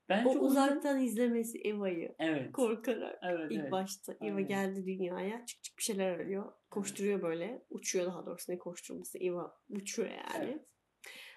O 0.06 0.08
Bence 0.08 0.28
onun- 0.38 0.40
uzaktan 0.50 1.00
izlemesi 1.00 1.58
Eva'yı 1.58 2.14
evet. 2.18 2.52
korkarak. 2.52 3.18
Evet, 3.22 3.50
İlk 3.52 3.60
evet. 3.60 3.72
başta 3.72 4.12
Eva 4.12 4.36
Aynen. 4.36 4.48
geldi 4.48 4.86
dünyaya. 4.86 5.46
Çık 5.46 5.62
çık 5.62 5.78
bir 5.78 5.82
şeyler 5.82 6.10
arıyor. 6.10 6.52
Koşturuyor 6.70 7.22
böyle. 7.22 7.66
Uçuyor 7.70 8.06
daha 8.06 8.26
doğrusu 8.26 8.52
ne 8.52 8.58
koşturması. 8.58 9.18
Eva 9.18 9.54
uçuyor 9.68 10.08
yani. 10.08 10.44
Evet. 10.44 10.66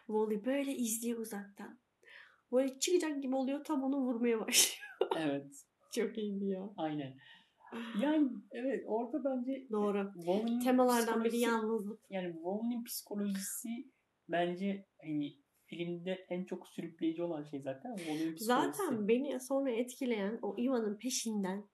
Wally 0.07 0.45
böyle 0.45 0.75
izliyor 0.75 1.19
uzaktan. 1.19 1.79
Böyle 2.51 2.79
çıkacak 2.79 3.24
gibi 3.24 3.36
oluyor. 3.36 3.63
Tam 3.63 3.83
onu 3.83 3.98
vurmaya 4.00 4.39
başlıyor. 4.39 4.86
Evet. 5.17 5.65
Çok 5.95 6.17
iyiydi 6.17 6.45
ya. 6.45 6.69
Aynen. 6.77 7.17
Yani 8.01 8.29
evet 8.51 8.83
orada 8.88 9.24
bence 9.24 9.67
Doğru. 9.71 10.12
Wally'nin 10.15 10.59
Temalardan 10.59 11.24
biri 11.24 11.38
yalnızlık. 11.38 12.00
yani 12.09 12.33
Wally'nin 12.33 12.83
psikolojisi 12.83 13.69
bence 14.31 14.86
hani 15.01 15.39
filmde 15.65 16.25
en 16.29 16.45
çok 16.45 16.67
sürükleyici 16.67 17.24
olan 17.24 17.43
şey 17.43 17.62
zaten 17.62 17.95
psikolojisi. 17.95 18.43
Zaten 18.45 19.07
beni 19.07 19.39
sonra 19.39 19.71
etkileyen 19.71 20.39
o 20.41 20.55
Eva'nın 20.59 20.98
peşinden 20.98 21.69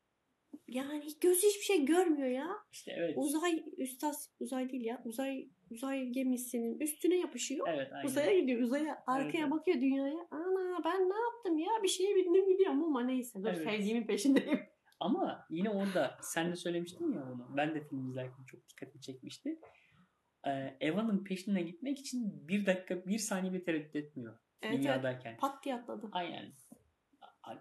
yani 0.67 1.03
gözü 1.21 1.47
hiçbir 1.47 1.63
şey 1.65 1.85
görmüyor 1.85 2.29
ya. 2.29 2.47
işte 2.71 2.93
evet. 2.97 3.13
Uzay 3.17 3.63
üstas 3.77 4.29
uzay 4.39 4.69
değil 4.69 4.85
ya. 4.85 5.01
Uzay 5.05 5.49
uzay 5.69 6.05
gemisinin 6.05 6.79
üstüne 6.79 7.17
yapışıyor. 7.17 7.67
evet 7.69 7.93
aynen. 7.93 8.05
Uzaya 8.07 8.39
gidiyor. 8.39 8.61
Uzaya 8.61 9.03
arkaya 9.07 9.41
evet. 9.41 9.51
bakıyor 9.51 9.81
dünyaya. 9.81 10.27
Ana 10.31 10.83
ben 10.85 11.09
ne 11.09 11.15
yaptım 11.15 11.57
ya? 11.57 11.83
Bir 11.83 11.87
şeye 11.87 12.15
bindim 12.15 12.49
gidiyorum 12.49 12.83
ama 12.83 13.03
neyse. 13.03 13.39
Dur 13.39 13.47
Evet. 13.47 13.63
sevdiğimin 13.63 14.07
peşindeyim. 14.07 14.59
Ama 14.99 15.45
yine 15.49 15.69
orada 15.69 16.17
sen 16.21 16.51
de 16.51 16.55
söylemiştin 16.55 17.13
ya 17.13 17.23
onu. 17.33 17.47
Ben 17.57 17.75
de 17.75 17.87
film 17.87 18.09
izlerken 18.09 18.43
çok 18.45 18.69
dikkatimi 18.69 19.01
çekmişti. 19.01 19.59
Ee, 20.47 20.77
Eva'nın 20.79 21.23
peşine 21.23 21.61
gitmek 21.61 21.99
için 21.99 22.47
bir 22.47 22.65
dakika 22.65 23.05
bir 23.05 23.19
saniye 23.19 23.53
bile 23.53 23.63
tereddüt 23.63 23.95
etmiyor. 23.95 24.33
Evet, 24.61 24.73
evet. 24.73 24.83
dünyadayken. 24.83 25.37
Pat 25.37 25.63
diye 25.63 25.75
atladı. 25.75 26.09
Aynen. 26.11 26.53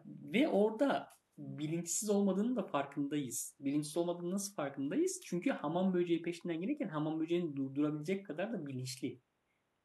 Ve 0.07 0.49
orada 0.49 1.09
bilinçsiz 1.39 2.11
olmadığının 2.11 2.57
da 2.57 2.63
farkındayız. 2.63 3.57
Bilinçsiz 3.61 3.97
olmadığının 3.97 4.31
nasıl 4.31 4.55
farkındayız? 4.55 5.21
Çünkü 5.25 5.51
hamam 5.51 5.95
böceği 5.95 6.23
peşinden 6.23 6.61
gelirken 6.61 6.89
hamam 6.89 7.21
böceğini 7.21 7.57
durdurabilecek 7.57 8.27
kadar 8.27 8.53
da 8.53 8.67
bilinçli. 8.67 9.21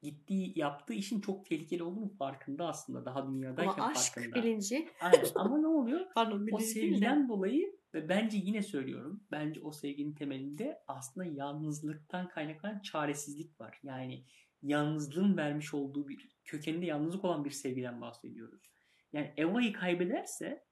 Gittiği, 0.02 0.58
yaptığı 0.58 0.94
işin 0.94 1.20
çok 1.20 1.46
tehlikeli 1.46 1.82
olduğunu 1.82 2.08
farkında 2.08 2.68
aslında. 2.68 3.04
Daha 3.04 3.28
dünyadayken 3.28 3.82
Ama 3.82 3.86
aşk 3.86 4.14
farkında. 4.14 4.34
bilinci. 4.34 4.88
Aynen. 5.00 5.24
Ama 5.34 5.58
ne 5.58 5.66
oluyor? 5.66 6.00
Pardon 6.14 6.48
O 6.52 6.58
sevgiden 6.58 7.28
dolayı 7.28 7.79
ve 7.94 8.08
bence 8.08 8.36
yine 8.36 8.62
söylüyorum. 8.62 9.24
Bence 9.30 9.60
o 9.60 9.72
sevginin 9.72 10.14
temelinde 10.14 10.82
aslında 10.86 11.26
yalnızlıktan 11.26 12.28
kaynaklanan 12.28 12.80
çaresizlik 12.80 13.60
var. 13.60 13.78
Yani 13.82 14.24
yalnızlığın 14.62 15.36
vermiş 15.36 15.74
olduğu 15.74 16.08
bir 16.08 16.28
kökeninde 16.44 16.86
yalnızlık 16.86 17.24
olan 17.24 17.44
bir 17.44 17.50
sevgiden 17.50 18.00
bahsediyoruz. 18.00 18.70
Yani 19.12 19.34
Eva'yı 19.36 19.72
kaybederse 19.72 20.64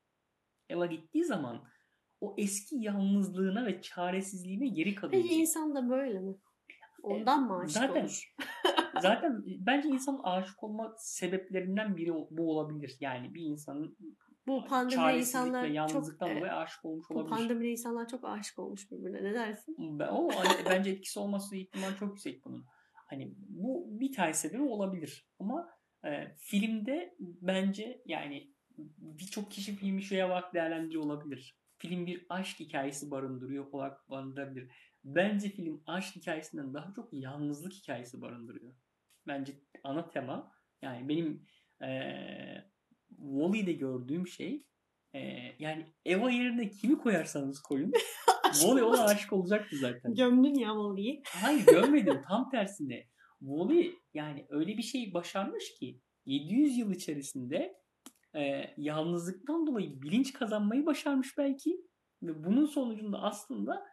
Eva 0.69 0.87
gittiği 0.87 1.25
zaman 1.25 1.64
o 2.21 2.35
eski 2.38 2.77
yalnızlığına 2.77 3.66
ve 3.66 3.83
çaresizliğine 3.83 4.69
geri 4.69 4.95
kalıyor. 4.95 5.23
Peki 5.23 5.35
insan 5.35 5.75
da 5.75 5.88
böyle 5.88 6.21
mi? 6.21 6.35
Ondan 7.03 7.47
mı 7.47 7.59
aşık 7.59 7.71
zaten- 7.71 8.01
olur? 8.01 8.35
Zaten 9.03 9.42
bence 9.47 9.88
insanın 9.88 10.23
aşık 10.23 10.64
olma 10.64 10.95
sebeplerinden 10.99 11.97
biri 11.97 12.12
bu 12.31 12.51
olabilir. 12.51 12.97
Yani 13.01 13.35
bir 13.35 13.42
insanın 13.42 13.97
Bu 14.49 14.65
pandemide 14.65 15.19
insanlar 15.19 15.89
çok 15.89 16.09
e, 16.09 16.21
dolayı 16.21 16.53
aşık 16.53 16.85
olmuş 16.85 17.07
bu 17.11 17.15
olabilir. 17.15 17.31
pandemide 17.31 17.69
insanlar 17.69 18.09
çok 18.09 18.25
aşık 18.25 18.59
olmuş 18.59 18.91
birbirine. 18.91 19.25
Ne 19.25 19.35
dersin? 19.35 19.77
Ben, 19.79 20.09
o 20.09 20.31
hani 20.31 20.65
bence 20.71 20.91
etkisi 20.91 21.19
olması 21.19 21.57
ihtimal 21.57 21.97
çok 21.97 22.09
yüksek 22.09 22.45
bunun. 22.45 22.67
Hani 22.93 23.35
bu 23.37 24.01
bir 24.01 24.13
tane 24.13 24.33
sebebi 24.33 24.63
olabilir. 24.63 25.29
Ama 25.39 25.69
e, 26.05 26.35
filmde 26.37 27.17
bence 27.21 28.03
yani 28.07 28.53
birçok 28.99 29.51
kişi 29.51 29.77
filmi 29.77 30.03
şuraya 30.03 30.31
bak 30.31 30.55
değerlendiriyor 30.55 31.03
olabilir. 31.03 31.59
Film 31.79 32.07
bir 32.07 32.27
aşk 32.29 32.61
hikayesi 32.61 33.11
barındırıyor 33.11 33.73
olarak 33.73 34.11
barındırabilir. 34.11 34.73
Bence 35.05 35.49
film 35.49 35.83
aşk 35.87 36.17
hikayesinden 36.17 36.75
daha 36.75 36.93
çok 36.93 37.13
yalnızlık 37.13 37.73
hikayesi 37.73 38.21
barındırıyor. 38.21 38.75
Bence 39.27 39.53
ana 39.85 40.11
tema 40.11 40.53
yani 40.83 41.09
benim 41.09 41.47
e, 41.83 41.89
Wally'de 43.09 43.73
gördüğüm 43.73 44.27
şey 44.27 44.64
e, 45.14 45.21
yani 45.59 45.87
Eva 46.05 46.31
yerine 46.31 46.71
kimi 46.71 46.99
koyarsanız 46.99 47.62
koyun 47.62 47.92
Wally 48.53 48.83
ona 48.83 49.05
aşık 49.05 49.33
olacaktı 49.33 49.77
zaten. 49.77 50.14
Gömdün 50.14 50.55
ya 50.55 50.68
Wally'yi. 50.68 51.23
Hayır 51.27 51.66
görmedim 51.66 52.23
tam 52.29 52.51
tersine. 52.51 53.05
Wally 53.40 53.94
yani 54.14 54.47
öyle 54.49 54.77
bir 54.77 54.83
şey 54.83 55.14
başarmış 55.14 55.75
ki 55.79 56.01
700 56.27 56.79
yıl 56.79 56.92
içerisinde 56.92 57.75
e, 58.37 58.75
yalnızlıktan 58.77 59.66
dolayı 59.66 60.03
bilinç 60.03 60.33
kazanmayı 60.33 60.87
başarmış 60.87 61.38
belki 61.38 61.81
ve 62.23 62.44
bunun 62.44 62.66
sonucunda 62.66 63.23
aslında 63.23 63.87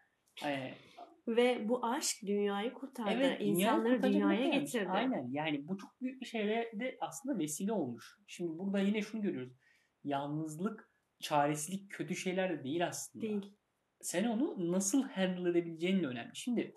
e, 0.45 0.73
Ve 1.27 1.69
bu 1.69 1.85
aşk 1.85 2.17
dünyayı 2.25 2.73
kurtardı. 2.73 3.11
evet 3.11 3.39
dünyayı 3.39 3.55
İnsanları 3.55 4.03
dünyaya 4.03 4.49
getirdi. 4.49 4.89
Aynen 4.89 5.27
yani 5.31 5.67
bu 5.67 5.77
çok 5.77 6.01
büyük 6.01 6.21
bir 6.21 6.25
şeye 6.25 6.71
de 6.79 6.97
aslında 7.01 7.39
vesile 7.39 7.71
olmuş. 7.71 8.17
Şimdi 8.27 8.59
burada 8.59 8.79
yine 8.79 9.01
şunu 9.01 9.21
görüyoruz. 9.21 9.53
Yalnızlık, 10.03 10.91
çaresizlik 11.19 11.91
kötü 11.91 12.15
şeyler 12.15 12.59
de 12.59 12.63
değil 12.63 12.87
aslında. 12.87 13.21
Değil. 13.21 13.55
sen 14.01 14.23
onu 14.23 14.71
nasıl 14.71 15.03
handle 15.03 15.49
edebileceğin 15.49 16.03
de 16.03 16.07
önemli. 16.07 16.35
Şimdi 16.35 16.73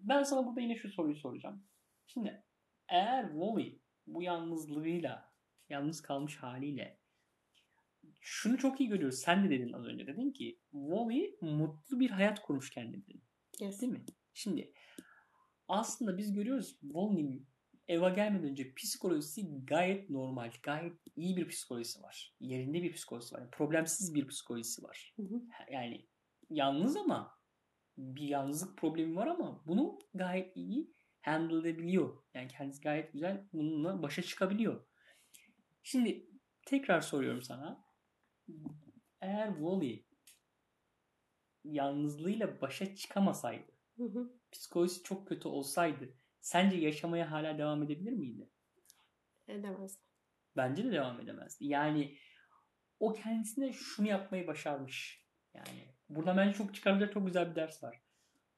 ben 0.00 0.22
sana 0.22 0.46
burada 0.46 0.60
yine 0.60 0.76
şu 0.76 0.88
soruyu 0.88 1.16
soracağım. 1.16 1.64
Şimdi 2.06 2.44
eğer 2.88 3.28
Wally 3.28 3.78
bu 4.06 4.22
yalnızlığıyla, 4.22 5.32
yalnız 5.68 6.02
kalmış 6.02 6.36
haliyle 6.36 7.02
şunu 8.20 8.58
çok 8.58 8.80
iyi 8.80 8.88
görüyoruz. 8.88 9.18
Sen 9.18 9.44
de 9.44 9.50
dedin 9.50 9.72
az 9.72 9.84
önce. 9.84 10.06
Dedin 10.06 10.32
ki 10.32 10.58
Wally 10.70 11.36
mutlu 11.40 12.00
bir 12.00 12.10
hayat 12.10 12.42
kurmuş 12.42 12.70
kendine 12.70 13.02
Yes. 13.62 13.80
Değil 13.80 13.92
mi? 13.92 14.04
Şimdi 14.34 14.72
aslında 15.68 16.18
biz 16.18 16.32
görüyoruz 16.32 16.78
Wally'nin 16.80 17.48
Eva 17.88 18.08
gelmeden 18.08 18.48
önce 18.48 18.74
psikolojisi 18.74 19.64
gayet 19.64 20.10
normal. 20.10 20.52
Gayet 20.62 20.92
iyi 21.16 21.36
bir 21.36 21.48
psikolojisi 21.48 22.02
var. 22.02 22.36
Yerinde 22.40 22.82
bir 22.82 22.92
psikolojisi 22.92 23.34
var. 23.34 23.50
Problemsiz 23.50 24.14
bir 24.14 24.28
psikolojisi 24.28 24.82
var. 24.82 25.14
Hı 25.16 25.22
hı. 25.22 25.42
Yani 25.72 26.06
yalnız 26.50 26.96
ama 26.96 27.38
bir 27.98 28.28
yalnızlık 28.28 28.78
problemi 28.78 29.16
var 29.16 29.26
ama 29.26 29.62
bunu 29.66 29.98
gayet 30.14 30.56
iyi 30.56 30.92
handle 31.20 31.58
edebiliyor. 31.58 32.22
Yani 32.34 32.48
kendisi 32.48 32.80
gayet 32.80 33.12
güzel 33.12 33.48
bununla 33.52 34.02
başa 34.02 34.22
çıkabiliyor. 34.22 34.86
Şimdi 35.82 36.26
tekrar 36.66 37.00
soruyorum 37.00 37.42
sana. 37.42 37.84
Eğer 39.20 39.54
Wally 39.54 40.04
yalnızlığıyla 41.64 42.60
başa 42.60 42.94
çıkamasaydı, 42.94 43.72
Hı 43.96 44.04
hı. 44.04 44.32
psikolojisi 44.52 45.02
çok 45.02 45.28
kötü 45.28 45.48
olsaydı 45.48 46.14
sence 46.40 46.76
yaşamaya 46.76 47.30
hala 47.30 47.58
devam 47.58 47.82
edebilir 47.82 48.12
miydi? 48.12 48.50
Edemez. 49.48 49.98
Bence 50.56 50.84
de 50.84 50.92
devam 50.92 51.20
edemezdi. 51.20 51.66
Yani 51.66 52.18
o 53.00 53.12
kendisine 53.12 53.72
şunu 53.72 54.08
yapmayı 54.08 54.46
başarmış. 54.46 55.26
Yani 55.54 55.94
burada 56.08 56.36
bence 56.36 56.54
çok 56.54 56.74
çıkarılacak 56.74 57.12
çok 57.12 57.26
güzel 57.26 57.50
bir 57.50 57.54
ders 57.54 57.82
var. 57.82 58.02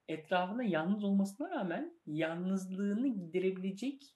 Etrafında 0.09 0.63
yalnız 0.63 1.05
olmasına 1.05 1.51
rağmen 1.51 2.01
yalnızlığını 2.07 3.09
giderebilecek 3.09 4.15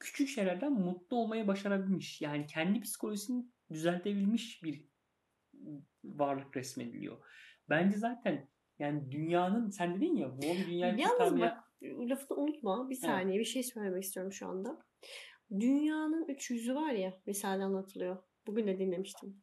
küçük 0.00 0.28
şeylerden 0.28 0.72
mutlu 0.72 1.16
olmayı 1.16 1.46
başarabilmiş. 1.46 2.20
Yani 2.20 2.46
kendi 2.46 2.80
psikolojisini 2.80 3.46
düzeltebilmiş 3.72 4.62
bir 4.62 4.84
varlık 6.04 6.56
resmediliyor. 6.56 7.18
Bence 7.72 7.98
zaten 7.98 8.48
yani 8.78 9.12
dünyanın 9.12 9.70
sen 9.70 9.96
dedin 9.96 10.16
ya 10.16 10.36
bu 10.36 10.42
dünyayı 10.70 10.98
Yalnız 10.98 11.40
bak 11.40 11.58
lafını 11.82 12.38
unutma. 12.38 12.90
Bir 12.90 12.94
saniye 12.94 13.38
bir 13.38 13.44
şey 13.44 13.62
söylemek 13.62 14.02
istiyorum 14.02 14.32
şu 14.32 14.46
anda. 14.46 14.78
Dünyanın 15.60 16.28
üç 16.28 16.50
yüzü 16.50 16.74
var 16.74 16.92
ya 16.92 17.20
misal 17.26 17.60
anlatılıyor. 17.60 18.16
Bugün 18.46 18.66
de 18.66 18.78
dinlemiştim. 18.78 19.42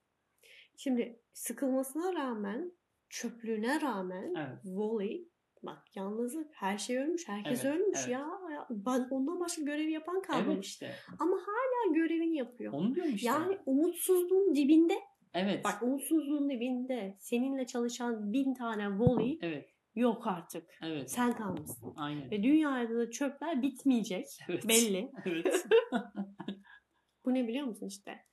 Şimdi 0.77 1.21
sıkılmasına 1.33 2.13
rağmen 2.13 2.71
çöplüğüne 3.09 3.81
rağmen 3.81 4.33
Evet. 4.37 4.61
Wally 4.63 5.29
bak 5.63 5.95
yalnızlık 5.95 6.51
her 6.53 6.77
şey 6.77 6.97
ölmüş. 6.97 7.27
Herkes 7.27 7.65
Evet, 7.65 7.75
ölmüş 7.75 7.99
evet. 7.99 8.09
ya. 8.09 8.29
Ben 8.69 9.07
ondan 9.09 9.39
başka 9.39 9.61
görev 9.61 9.87
yapan 9.87 10.21
kalmamış. 10.21 10.47
Evet 10.49 10.65
işte. 10.65 10.95
Ama 11.19 11.37
hala 11.37 11.93
görevini 11.93 12.37
yapıyor. 12.37 12.73
Onu 12.73 12.95
diyorum 12.95 13.15
işte. 13.15 13.27
Yani 13.27 13.57
umutsuzluğun 13.65 14.55
dibinde 14.55 14.93
evet. 15.33 15.65
bak 15.65 15.83
umutsuzluğun 15.83 16.49
dibinde 16.49 17.15
seninle 17.19 17.65
çalışan 17.67 18.33
bin 18.33 18.53
tane 18.53 18.97
Wally 19.05 19.39
Evet. 19.41 19.69
yok 19.95 20.27
artık. 20.27 20.69
Evet. 20.83 21.11
Sen 21.11 21.33
kalmışsın. 21.35 21.93
Aynen. 21.95 22.31
Ve 22.31 22.43
dünyada 22.43 22.97
da 22.97 23.11
çöpler 23.11 23.61
bitmeyecek. 23.61 24.25
Evet. 24.49 24.67
Belli. 24.67 25.11
Evet. 25.25 25.65
Bu 27.25 27.33
ne 27.33 27.47
biliyor 27.47 27.65
musun 27.67 27.87
işte? 27.87 28.25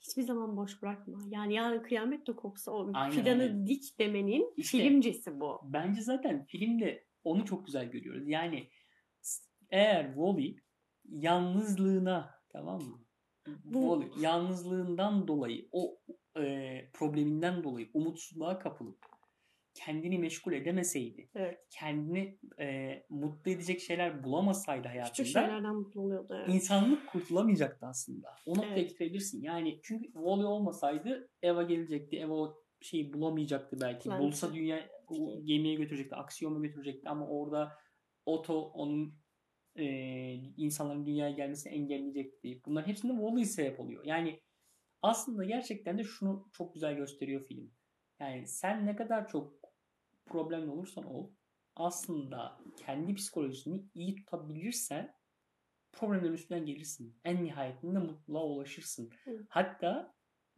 Hiçbir 0.00 0.22
zaman 0.22 0.56
boş 0.56 0.82
bırakma. 0.82 1.18
Yani 1.28 1.54
yarın 1.54 1.82
kıyamet 1.82 2.26
de 2.26 2.32
kopsa 2.36 2.72
o 2.72 2.90
Aynen, 2.94 3.10
fidanı 3.10 3.42
aynen. 3.42 3.66
dik 3.66 3.98
demenin 3.98 4.54
İşte- 4.56 4.78
filmcesi 4.78 5.40
bu. 5.40 5.60
Bence 5.64 6.00
zaten 6.02 6.44
filmde 6.44 7.06
onu 7.24 7.44
çok 7.44 7.66
güzel 7.66 7.90
görüyoruz. 7.90 8.28
Yani 8.28 8.68
eğer 9.70 10.14
Wally 10.14 10.56
yalnızlığına 11.04 12.30
tamam 12.52 12.82
mı? 12.82 13.04
Bu- 13.64 14.00
Wally 14.02 14.24
yalnızlığından 14.24 15.28
dolayı 15.28 15.68
o 15.72 15.98
e, 16.38 16.90
probleminden 16.92 17.64
dolayı 17.64 17.88
umutsuzluğa 17.94 18.58
kapılıp 18.58 18.98
kendini 19.74 20.18
meşgul 20.18 20.52
edemeseydi, 20.52 21.30
Evet. 21.34 21.58
kendini 21.70 22.38
e, 22.60 23.02
mutlu 23.08 23.50
edecek 23.50 23.80
şeyler 23.80 24.24
bulamasaydı 24.24 24.82
Küçük 24.82 24.94
hayatında 24.94 25.26
şeylerden 25.26 25.74
mutlu 25.74 26.00
oluyordu. 26.00 26.34
Evet. 26.36 26.48
insanlık 26.54 27.08
kurtulamayacaktı 27.08 27.86
aslında. 27.86 28.28
O 28.46 28.50
noktaya 28.50 28.72
Evet. 28.72 28.88
getirebilirsin. 28.90 29.42
Yani 29.42 29.80
çünkü 29.82 30.04
Wally 30.04 30.44
olmasaydı 30.44 31.28
Eva 31.42 31.62
gelecekti. 31.62 32.16
Eva 32.16 32.34
o 32.34 32.54
şeyi 32.80 33.12
bulamayacaktı 33.12 33.76
belki. 33.80 34.08
Planeti. 34.08 34.24
Bulsa 34.24 34.54
dünya 34.54 34.88
o 35.08 35.44
gemiye 35.44 35.74
götürecekti. 35.74 36.16
Aksiyona 36.16 36.66
götürecekti 36.66 37.08
ama 37.08 37.28
orada 37.28 37.72
Otto 38.26 38.60
onun 38.60 39.14
e, 39.76 39.84
insanların 40.56 41.06
dünyaya 41.06 41.30
gelmesini 41.34 41.72
engelleyecekti. 41.72 42.60
Bunların 42.66 42.88
hepsinde 42.88 43.12
Wally 43.12 43.44
sebep 43.44 43.80
oluyor. 43.80 44.04
Yani 44.04 44.40
aslında 45.06 45.44
gerçekten 45.44 45.98
de 45.98 46.04
şunu 46.04 46.48
çok 46.52 46.74
güzel 46.74 46.96
gösteriyor 46.96 47.44
film. 47.44 47.70
Yani 48.20 48.46
sen 48.46 48.86
ne 48.86 48.96
kadar 48.96 49.28
çok 49.28 49.52
problemli 50.26 50.70
olursan 50.70 51.04
ol 51.04 51.30
aslında 51.76 52.60
kendi 52.76 53.14
psikolojisini 53.14 53.84
iyi 53.94 54.16
tutabilirsen 54.16 55.14
problemlerin 55.92 56.34
üstünden 56.34 56.66
gelirsin. 56.66 57.18
En 57.24 57.44
nihayetinde 57.44 57.98
mutluluğa 57.98 58.44
ulaşırsın. 58.44 59.10
Hı. 59.24 59.46
Hatta 59.48 60.14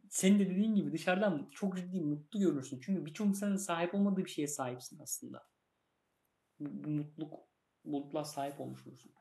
senin 0.09 0.39
de 0.39 0.49
dediğin 0.49 0.75
gibi 0.75 0.91
dışarıdan 0.91 1.49
çok 1.51 1.77
ciddi 1.77 2.01
mutlu 2.01 2.39
görürsün. 2.39 2.79
Çünkü 2.83 3.05
birçok 3.05 3.27
insanın 3.27 3.55
sahip 3.55 3.95
olmadığı 3.95 4.25
bir 4.25 4.29
şeye 4.29 4.47
sahipsin 4.47 4.99
aslında. 4.99 5.47
Mutluluk, 6.59 7.33
mutluluğa 7.83 8.23
sahip 8.23 8.59
olmuş 8.59 8.87
olursun. 8.87 9.13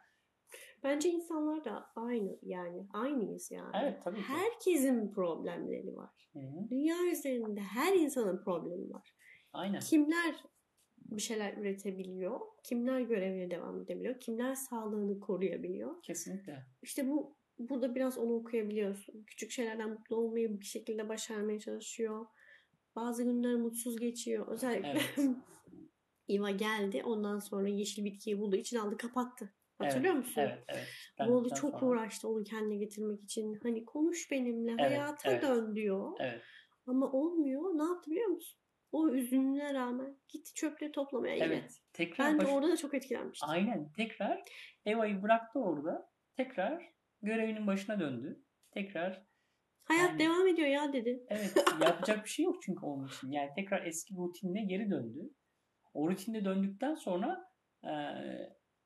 Bence 0.85 1.09
insanlar 1.09 1.65
da 1.65 1.91
aynı 1.97 2.39
yani. 2.43 2.87
Aynıyız 2.93 3.51
yani. 3.51 3.71
Evet 3.83 4.03
tabii 4.05 4.17
ki. 4.17 4.23
Herkesin 4.23 5.13
problemleri 5.13 5.97
var. 5.97 6.29
Hı 6.33 6.39
hı. 6.39 6.71
Dünya 6.71 6.97
üzerinde 7.13 7.61
her 7.61 7.95
insanın 7.95 8.45
problemi 8.45 8.91
var. 8.91 9.15
Aynen. 9.53 9.81
Kimler 9.81 10.45
bir 10.99 11.23
şeyler 11.23 11.57
üretebiliyor? 11.57 12.41
Kimler 12.65 13.01
görevine 13.01 13.51
devam 13.51 13.83
edebiliyor? 13.83 14.21
Kimler 14.21 14.55
sağlığını 14.55 15.21
koruyabiliyor? 15.21 16.03
Kesinlikle. 16.03 16.67
İşte 16.83 17.09
bu 17.09 17.37
burada 17.59 17.95
biraz 17.95 18.19
onu 18.19 18.35
okuyabiliyorsun. 18.35 19.25
Küçük 19.27 19.51
şeylerden 19.51 19.91
mutlu 19.91 20.17
olmayı 20.17 20.61
bir 20.61 20.65
şekilde 20.65 21.09
başarmaya 21.09 21.61
çalışıyor. 21.61 22.27
Bazı 22.97 23.25
günler 23.25 23.55
mutsuz 23.55 23.97
geçiyor. 23.97 24.47
Özellikle 24.49 24.89
Evet. 24.89 25.19
Eva 26.29 26.51
geldi. 26.51 27.03
Ondan 27.05 27.39
sonra 27.39 27.69
yeşil 27.69 28.05
bitkiyi 28.05 28.39
bulduğu 28.41 28.57
için 28.57 28.77
aldı 28.77 28.97
kapattı. 28.97 29.55
Hatırlıyor 29.79 30.15
evet, 30.15 30.25
musun? 30.27 30.41
Evet, 30.43 30.65
evet. 30.69 30.87
Wally 31.17 31.31
Benden 31.35 31.55
çok 31.55 31.71
sonra- 31.71 31.87
uğraştı 31.87 32.29
onu 32.29 32.45
kendine 32.45 32.77
getirmek 32.77 33.23
için. 33.23 33.59
Hani 33.63 33.85
konuş 33.85 34.31
benimle, 34.31 34.71
Evet, 34.73 34.81
hayata 34.81 35.31
evet. 35.31 35.43
dön 35.43 35.75
diyor. 35.75 36.13
Evet. 36.21 36.43
Ama 36.87 37.13
olmuyor. 37.13 37.63
Ne 37.79 37.83
yaptı 37.85 38.11
biliyor 38.11 38.27
musun? 38.29 38.61
O 38.93 39.09
üzünlüğüne 39.09 39.75
rağmen 39.75 40.17
gitti 40.29 40.55
çöpleri 40.55 40.93
toplamaya 40.93 41.35
yine. 41.35 41.45
Evet. 41.47 41.73
Tekrar 41.93 42.27
Ben 42.33 42.41
de 42.41 42.45
baş- 42.45 42.53
orada 42.53 42.69
da 42.73 42.77
çok 42.77 42.95
etkilenmiştim. 42.95 43.49
Aynen. 43.51 43.93
Tekrar 43.97 44.43
Eva'yı 44.87 45.23
bıraktı 45.23 45.59
orada. 45.59 46.11
Tekrar 46.37 46.93
görevinin 47.23 47.67
başına 47.67 48.01
döndü. 48.01 48.43
Tekrar 48.71 49.29
Hayat 49.85 50.09
Yani- 50.11 50.19
devam 50.19 50.47
ediyor 50.47 50.69
ya 50.69 50.93
dedi. 50.93 51.27
evet 51.29 51.55
yapacak 51.83 52.25
bir 52.25 52.31
şey 52.31 52.45
yok 52.45 52.63
çünkü 52.63 52.87
onun 52.87 53.07
için. 53.07 53.31
Yani 53.31 53.51
tekrar 53.57 53.87
eski 53.87 54.15
rutinine 54.17 54.65
geri 54.65 54.91
döndü. 54.91 55.31
O 55.95 56.11
rutine 56.11 56.45
döndükten 56.45 56.95
sonra 56.95 57.51
e, 57.85 57.91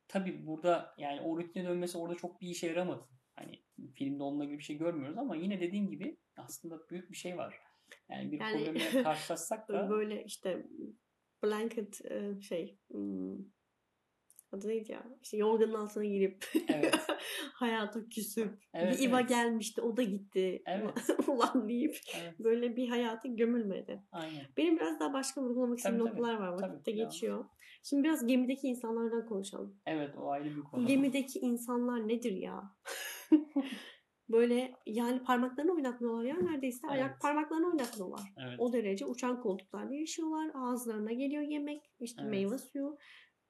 tabii 0.07 0.45
burada 0.47 0.95
yani 0.97 1.21
o 1.21 1.37
rutine 1.37 1.65
dönmesi 1.65 1.97
orada 1.97 2.15
çok 2.15 2.41
bir 2.41 2.47
işe 2.47 2.67
yaramadı. 2.67 3.03
Hani 3.35 3.63
filmde 3.95 4.23
onunla 4.23 4.45
gibi 4.45 4.57
bir 4.57 4.63
şey 4.63 4.77
görmüyoruz 4.77 5.17
ama 5.17 5.35
yine 5.35 5.61
dediğin 5.61 5.87
gibi 5.87 6.17
aslında 6.37 6.89
büyük 6.89 7.11
bir 7.11 7.15
şey 7.15 7.37
var. 7.37 7.59
Yani 8.09 8.31
bir 8.31 8.39
Yani- 8.39 8.65
problemle 8.65 9.03
karşılaşsak 9.03 9.69
da 9.69 9.89
Böyle 9.89 10.23
işte 10.23 10.67
blanket 11.43 12.05
e, 12.05 12.41
şey 12.41 12.79
hmm, 12.91 13.37
adı 14.51 14.67
neydi 14.67 14.91
ya? 14.91 15.03
İşte 15.23 15.37
yorganın 15.37 15.73
altına 15.73 16.05
girip 16.05 16.45
Evet. 16.67 16.95
hayata 17.53 18.09
küsüp 18.09 18.59
Evet, 18.73 18.99
bir 18.99 19.07
İva 19.07 19.19
evet. 19.19 19.29
gelmişti 19.29 19.81
o 19.81 19.97
da 19.97 20.03
gitti. 20.03 20.63
Evet. 20.65 21.09
Ulan 21.27 21.69
deyip 21.69 21.95
evet. 22.21 22.39
böyle 22.39 22.75
bir 22.75 22.87
hayata 22.89 23.27
gömülmedi. 23.27 24.03
Aynen. 24.11 24.45
Benim 24.57 24.75
biraz 24.75 24.99
daha 24.99 25.13
başka 25.13 25.41
vurgulamak 25.41 25.77
istediğim 25.77 26.05
noktalar 26.05 26.33
var. 26.33 26.57
Tabii, 26.57 26.71
Vakit 26.71 26.85
de 26.87 26.95
devam. 26.97 27.09
geçiyor. 27.09 27.45
Şimdi 27.83 28.03
biraz 28.03 28.27
gemideki 28.27 28.67
insanlardan 28.67 29.25
konuşalım. 29.25 29.75
Evet 29.85 30.15
o 30.17 30.29
ayrı 30.29 30.55
bir 30.55 30.61
konu. 30.61 30.87
Gemideki 30.87 31.39
insanlar 31.39 32.07
nedir 32.07 32.31
ya? 32.31 32.75
Böyle 34.29 34.73
yani 34.85 35.23
parmaklarını 35.23 35.71
oynatmıyorlar 35.73 36.23
ya 36.23 36.35
neredeyse. 36.35 36.87
Ayak 36.87 37.11
Evet. 37.11 37.21
parmaklarını 37.21 37.67
oynatmıyorlar. 37.67 38.33
Evet. 38.37 38.55
O 38.57 38.73
derece 38.73 39.05
uçan 39.05 39.41
koltuklarda 39.41 39.93
yaşıyorlar. 39.93 40.51
Ağızlarına 40.55 41.11
geliyor 41.11 41.43
yemek, 41.43 41.91
işte 41.99 42.21
Evet. 42.21 42.31
meyve 42.31 42.57
suyu. 42.57 42.97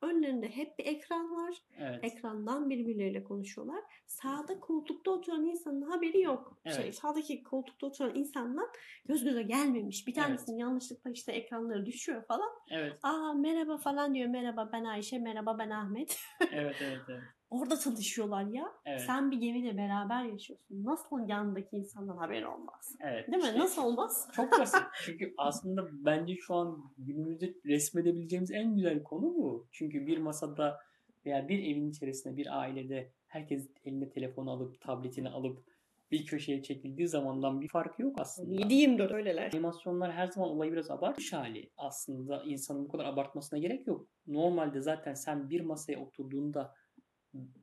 Önlerinde 0.04 0.50
hep 0.50 0.80
bir 0.80 0.86
ekran 0.86 1.36
var. 1.36 1.56
Evet. 1.78 2.00
Ekrandan 2.04 2.70
birbirleriyle 2.70 3.24
konuşuyorlar. 3.24 3.80
Sağda 4.08 4.60
koltukta 4.60 5.12
oturan 5.12 5.46
insanın 5.46 5.82
haberi 5.82 6.22
yok. 6.22 6.58
Şey, 6.68 6.84
Evet. 6.84 6.96
sağdaki 6.96 7.44
koltukta 7.44 7.88
oturan 7.88 8.16
insanla 8.16 8.62
göz 9.06 9.24
göze 9.24 9.44
gelmemiş. 9.44 10.08
Bir 10.08 10.13
Evet. 10.18 10.26
tanesinin 10.26 10.58
yanlışlıkla 10.58 11.12
işte 11.12 11.32
ekranları 11.32 11.86
düşüyor 11.86 12.26
falan. 12.26 12.50
Evet. 12.72 13.00
Aa 13.04 13.34
merhaba 13.34 13.78
falan 13.78 14.13
diyor. 14.13 14.30
Merhaba 14.30 14.70
ben 14.74 14.84
Ayşe, 14.84 15.20
merhaba 15.20 15.58
ben 15.60 15.70
Ahmet. 15.70 16.20
Evet. 16.52 16.76
Evet. 16.82 17.02
Evet. 17.10 17.24
Orada 17.54 17.80
tanışıyorlar 17.80 18.46
ya. 18.46 18.72
Evet. 18.86 19.02
Sen 19.02 19.32
bir 19.32 19.38
gemide 19.38 19.78
beraber 19.78 20.24
yaşıyorsun. 20.24 20.84
Nasıl 20.84 21.28
yanındaki 21.28 21.76
insandan 21.76 22.18
haberi 22.18 22.48
olmaz? 22.48 22.96
Evet. 23.00 23.28
Değil 23.28 23.44
mi? 23.44 23.48
İşte 23.48 23.60
Nasıl 23.60 23.84
olmaz? 23.84 24.30
Çok 24.34 24.60
basit. 24.60 24.82
Çünkü 25.06 25.34
aslında 25.38 25.88
bence 25.92 26.36
şu 26.36 26.56
an 26.56 26.84
günümüzde 26.98 27.54
resmedebileceğimiz 27.66 28.52
en 28.52 28.76
güzel 28.76 29.04
konu 29.04 29.22
bu. 29.22 29.68
Çünkü 29.72 30.08
bir 30.08 30.18
masada 30.18 30.80
veya 31.26 31.48
bir 31.48 31.60
evin 31.60 31.89
içerisinde 31.89 32.38
bir 32.38 32.60
ailede 32.60 33.12
herkes 33.28 33.70
eline 33.86 34.10
telefonu 34.10 34.52
alıp 34.52 34.82
tabletini 34.82 35.30
alıp 35.30 35.63
bir 36.12 36.26
köşeye 36.26 36.63
çekildiği 36.63 37.08
zamandan 37.08 37.62
bir 37.62 37.68
farkı 37.68 38.02
yok 38.02 38.16
aslında. 38.20 38.62
7-24 38.62 39.13
öyleler. 39.13 39.52
Animasyonlar 39.54 40.12
her 40.13 40.28
zaman 40.28 40.50
olayı 40.50 40.72
biraz 40.72 40.92
abartmış 40.92 41.34
hali. 41.34 41.70
Aslında 41.78 42.44
insanın 42.44 42.86
bu 42.86 42.92
kadar 42.92 43.06
abartmasına 43.06 43.60
gerek 43.60 43.88
yok. 43.88 44.08
Normalde 44.28 44.82
zaten 44.82 45.13
sen 45.13 45.50
bir 45.50 45.62
masaya 45.62 46.00
oturduğunda 46.00 46.74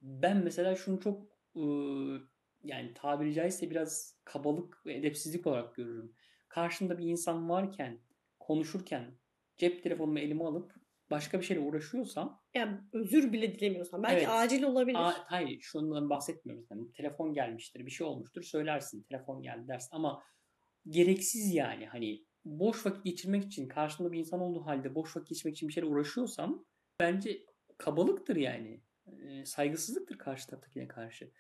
ben 0.03 0.37
mesela 0.45 0.77
şunu 0.77 1.01
çok 1.01 1.23
ıı, 1.57 2.21
yani 2.65 2.95
tabiri 2.95 3.35
caizse 3.35 3.71
biraz 3.71 4.21
kabalık 4.25 4.87
ve 4.87 4.95
edepsizlik 4.95 5.47
olarak 5.47 5.75
görürüm. 5.75 6.15
Karşında 6.49 6.99
bir 6.99 7.05
insan 7.05 7.49
varken, 7.49 8.01
konuşurken 8.41 9.19
cep 9.57 9.83
telefonumu 9.83 10.19
elime 10.19 10.45
alıp 10.45 10.75
başka 11.11 11.41
bir 11.41 11.45
şeyle 11.45 11.61
uğraşıyorsam 11.61 12.43
Yani 12.55 12.79
özür 12.93 13.33
bile 13.33 13.55
dilemiyorsan. 13.55 14.03
Belki 14.03 14.17
Evet. 14.17 14.29
acil 14.31 14.63
olabilir. 14.63 14.99
Aa, 14.99 15.15
hayır 15.27 15.61
şundan 15.61 16.11
bahsetmiyorum. 16.11 16.67
Yani 16.71 16.93
telefon 16.93 17.33
gelmiştir, 17.33 17.87
bir 17.87 17.91
şey 17.91 18.07
olmuştur 18.07 18.43
söylersin. 18.43 19.03
Telefon 19.03 19.43
geldi 19.43 19.69
dersin 19.69 19.97
ama 19.97 20.23
gereksiz 20.89 21.55
yani 21.55 21.87
hani 21.87 22.25
boş 22.45 22.87
vakit 22.87 23.05
geçirmek 23.05 23.45
için 23.45 23.69
karşımda 23.69 24.13
bir 24.13 24.19
insan 24.19 24.41
olduğu 24.41 24.67
halde 24.67 24.95
boş 24.95 25.17
vakit 25.17 25.29
geçirmek 25.29 25.57
için 25.57 25.69
bir 25.69 25.73
şeyle 25.73 25.89
uğraşıyorsam 25.89 26.65
bence 27.01 27.39
kabalıktır 27.79 28.37
yani. 28.37 28.83
Ee, 29.31 29.45
saygısızlıktır 29.45 30.19
karşı 30.19 30.47
taraftakine 30.47 30.89
karşı. 30.89 31.31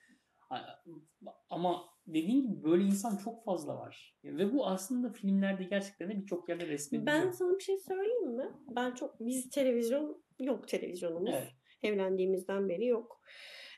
Ama 1.50 1.84
dediğin 2.06 2.42
gibi 2.42 2.62
böyle 2.64 2.84
insan 2.84 3.16
çok 3.16 3.44
fazla 3.44 3.76
var. 3.76 4.16
Ve 4.24 4.52
bu 4.52 4.66
aslında 4.66 5.12
filmlerde 5.12 5.64
gerçekten 5.64 6.10
de 6.10 6.22
birçok 6.22 6.48
yerde 6.48 6.66
resmediliyor. 6.66 7.16
Ben 7.16 7.30
sana 7.30 7.58
bir 7.58 7.62
şey 7.62 7.78
söyleyeyim 7.78 8.36
mi? 8.36 8.50
Ben 8.68 8.94
çok 8.94 9.20
biz 9.20 9.50
televizyon 9.50 10.24
yok 10.38 10.68
televizyonumuz. 10.68 11.30
Evet. 11.34 11.52
Evlendiğimizden 11.82 12.68
beri 12.68 12.86
yok. 12.86 13.20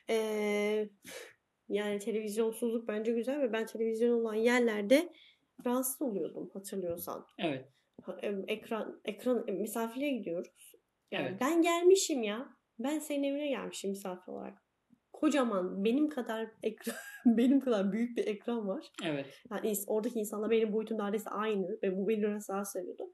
Ee, 0.09 0.89
yani 1.69 1.99
televizyonsuzluk 1.99 2.87
bence 2.87 3.11
güzel 3.11 3.41
ve 3.41 3.53
ben 3.53 3.65
televizyon 3.65 4.19
olan 4.21 4.35
yerlerde 4.35 5.13
rahatsız 5.65 6.01
oluyordum 6.01 6.49
hatırlıyorsan. 6.53 7.25
Evet. 7.39 7.69
Ekran 8.47 9.01
ekran 9.05 9.43
em, 9.47 9.55
misafirliğe 9.55 10.11
gidiyoruz. 10.17 10.75
Yani 11.11 11.27
Evet. 11.29 11.41
ben 11.41 11.61
gelmişim 11.61 12.23
ya. 12.23 12.57
Ben 12.79 12.99
senin 12.99 13.23
evine 13.23 13.47
gelmişim 13.47 13.89
misafir 13.89 14.31
olarak. 14.31 14.57
Kocaman 15.13 15.85
benim 15.85 16.09
kadar 16.09 16.51
ekran 16.63 16.95
benim 17.25 17.59
kadar 17.59 17.91
büyük 17.91 18.17
bir 18.17 18.27
ekran 18.27 18.67
var. 18.67 18.91
Evet. 19.03 19.41
Yani 19.51 19.73
oradaki 19.87 20.19
insanlar 20.19 20.51
benim 20.51 20.73
boyutum 20.73 20.97
neredeyse 20.97 21.29
aynı 21.29 21.67
ve 21.83 21.97
bu 21.97 22.07
beni 22.07 22.21
biraz 22.21 22.49
rahatsız 22.49 22.81
ediyordu. 22.81 23.11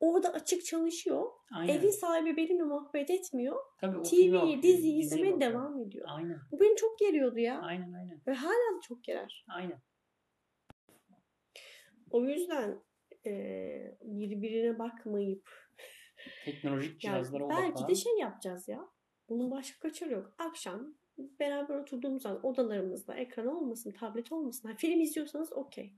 Orada 0.00 0.32
açık 0.32 0.64
çalışıyor. 0.64 1.30
Aynen. 1.54 1.78
Evin 1.78 1.90
sahibi 1.90 2.36
benimle 2.36 2.62
muhabbet 2.62 3.10
etmiyor. 3.10 3.56
Tabii 3.80 4.02
TV'yi, 4.02 4.62
diziyi 4.62 5.02
izlemeye 5.02 5.40
devam 5.40 5.80
ediyor. 5.80 6.06
Aynen. 6.08 6.38
Bu 6.52 6.60
beni 6.60 6.76
çok 6.76 6.98
geriyordu 6.98 7.38
ya. 7.38 7.60
Aynen 7.60 7.92
aynen. 7.92 8.20
Ve 8.26 8.32
hala 8.32 8.80
çok 8.88 9.04
gerer. 9.04 9.44
Aynen. 9.48 9.82
O 12.10 12.24
yüzden 12.24 12.82
e, 13.26 13.32
birbirine 14.02 14.78
bakmayıp 14.78 15.50
Teknolojik 16.44 16.90
yani 16.90 17.14
cihazlara 17.14 17.48
belki 17.48 17.62
odaklanan. 17.62 17.88
de 17.88 17.94
şey 17.94 18.18
yapacağız 18.18 18.68
ya. 18.68 18.88
Bunun 19.28 19.50
başka 19.50 19.80
kaçarı 19.80 20.12
yok. 20.12 20.34
Akşam 20.38 20.94
beraber 21.18 21.74
oturduğumuz 21.74 22.22
zaman 22.22 22.46
odalarımızda 22.46 23.14
ekran 23.14 23.46
olmasın, 23.46 23.92
tablet 23.92 24.32
olmasın. 24.32 24.68
Ha, 24.68 24.74
film 24.78 25.00
izliyorsanız 25.00 25.52
okey. 25.52 25.94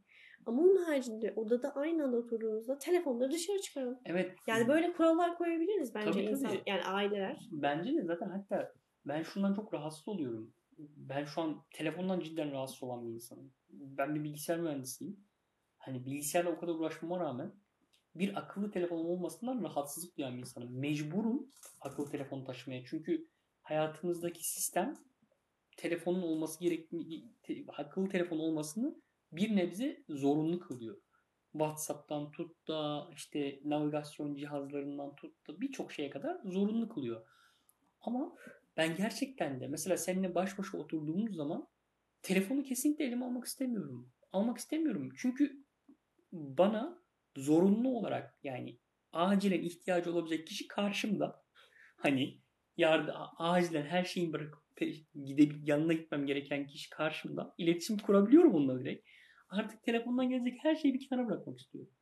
Ama 0.47 0.63
onun 0.63 0.85
haricinde 0.85 1.33
odada 1.37 1.75
aynı 1.75 2.05
anda 2.05 2.17
oturduğunuzda 2.17 2.79
telefonları 2.79 3.31
dışarı 3.33 3.61
çıkarın. 3.61 4.01
Evet. 4.05 4.35
Yani 4.47 4.69
böyle 4.69 4.93
kurallar 4.93 5.39
koyabiliriz 5.39 5.95
bence 5.95 6.11
Tabii, 6.11 6.25
tabii. 6.25 6.31
insan 6.33 6.57
yani 6.67 6.83
aileler. 6.85 7.49
Bence 7.53 7.97
de 7.97 8.03
zaten 8.05 8.29
hatta 8.29 8.73
ben 9.07 9.23
şundan 9.23 9.55
çok 9.55 9.75
rahatsız 9.75 10.09
oluyorum. 10.09 10.55
Ben 10.97 11.25
şu 11.25 11.41
an 11.41 11.65
telefondan 11.75 12.21
cidden 12.21 12.53
rahatsız 12.53 12.83
olan 12.83 13.07
bir 13.07 13.13
insanım. 13.13 13.53
Ben 13.71 14.15
bir 14.15 14.25
bilgisayar 14.25 14.61
mühendisiyim. 14.61 15.17
Hani 15.79 16.07
bilgisayarla 16.07 16.51
o 16.51 16.59
kadar 16.59 16.73
uğraşmama 16.73 17.21
rağmen 17.21 17.53
bir 18.15 18.39
akıllı 18.39 18.71
telefonum 18.71 19.07
olmasından 19.07 19.63
rahatsızlık 19.65 20.17
duyan 20.17 20.35
bir 20.35 20.41
insanım. 20.41 20.79
Mecburum 20.79 21.51
akıllı 21.81 22.11
telefonu 22.11 22.45
taşımaya. 22.45 22.85
Çünkü 22.85 23.29
hayatımızdaki 23.63 24.49
sistem 24.49 24.95
telefonun 25.77 26.23
olması 26.23 26.61
gerektiği 26.61 27.33
te- 27.43 27.65
akıllı 27.69 28.09
telefon 28.09 28.39
olmasını 28.39 29.03
bir 29.33 29.57
nebze 29.57 30.05
zorunlu 30.09 30.61
kılıyor. 30.61 30.97
WhatsApp'tan 31.53 32.31
tut 32.31 32.69
da 32.69 33.09
işte 33.15 33.61
navigasyon 33.65 34.35
cihazlarından 34.35 35.17
tut 35.17 35.49
da 35.49 35.61
birçok 35.61 35.93
şeye 35.93 36.11
kadar 36.11 36.41
zorunlu 36.45 36.89
kılıyor. 36.89 37.27
Ama 38.01 38.37
ben 38.77 38.97
gerçekten 38.97 39.61
de 39.61 39.69
mesela 39.69 39.97
seninle 39.97 40.35
baş 40.35 40.59
başa 40.59 40.79
oturduğumuz 40.79 41.37
zaman 41.37 41.69
telefonu 42.23 42.63
kesinlikle 42.63 43.05
elime 43.05 43.25
almak 43.25 43.45
istemiyorum. 43.45 44.11
Almak 44.33 44.59
istemiyorum. 44.59 45.13
Çünkü 45.17 45.65
bana 46.33 47.04
zorunlu 47.37 47.89
olarak 47.89 48.35
yani 48.43 48.79
acilen 49.13 49.63
ihtiyacı 49.63 50.13
olabilecek 50.13 50.47
kişi 50.47 50.69
karşımda. 50.69 51.45
Hani 51.97 52.41
yardım 52.77 53.15
acilen 53.39 53.87
her 53.87 54.05
şeyi 54.05 54.33
bırakıp 54.33 54.65
gidip 55.25 55.69
yanına 55.69 55.93
gitmem 55.93 56.27
gereken 56.27 56.67
kişi 56.67 56.91
karşımda. 56.91 57.55
İletişim 57.59 57.99
kurabiliyorum 57.99 58.55
onunla 58.55 58.81
direkt. 58.81 59.09
Artık 59.49 59.83
telefondan 59.83 60.29
gelecek 60.29 60.59
her 60.63 60.75
şeyi 60.75 60.95
bir 60.95 61.09
kenara 61.09 61.27
bırakmak 61.27 61.59
istiyorum. 61.59 61.93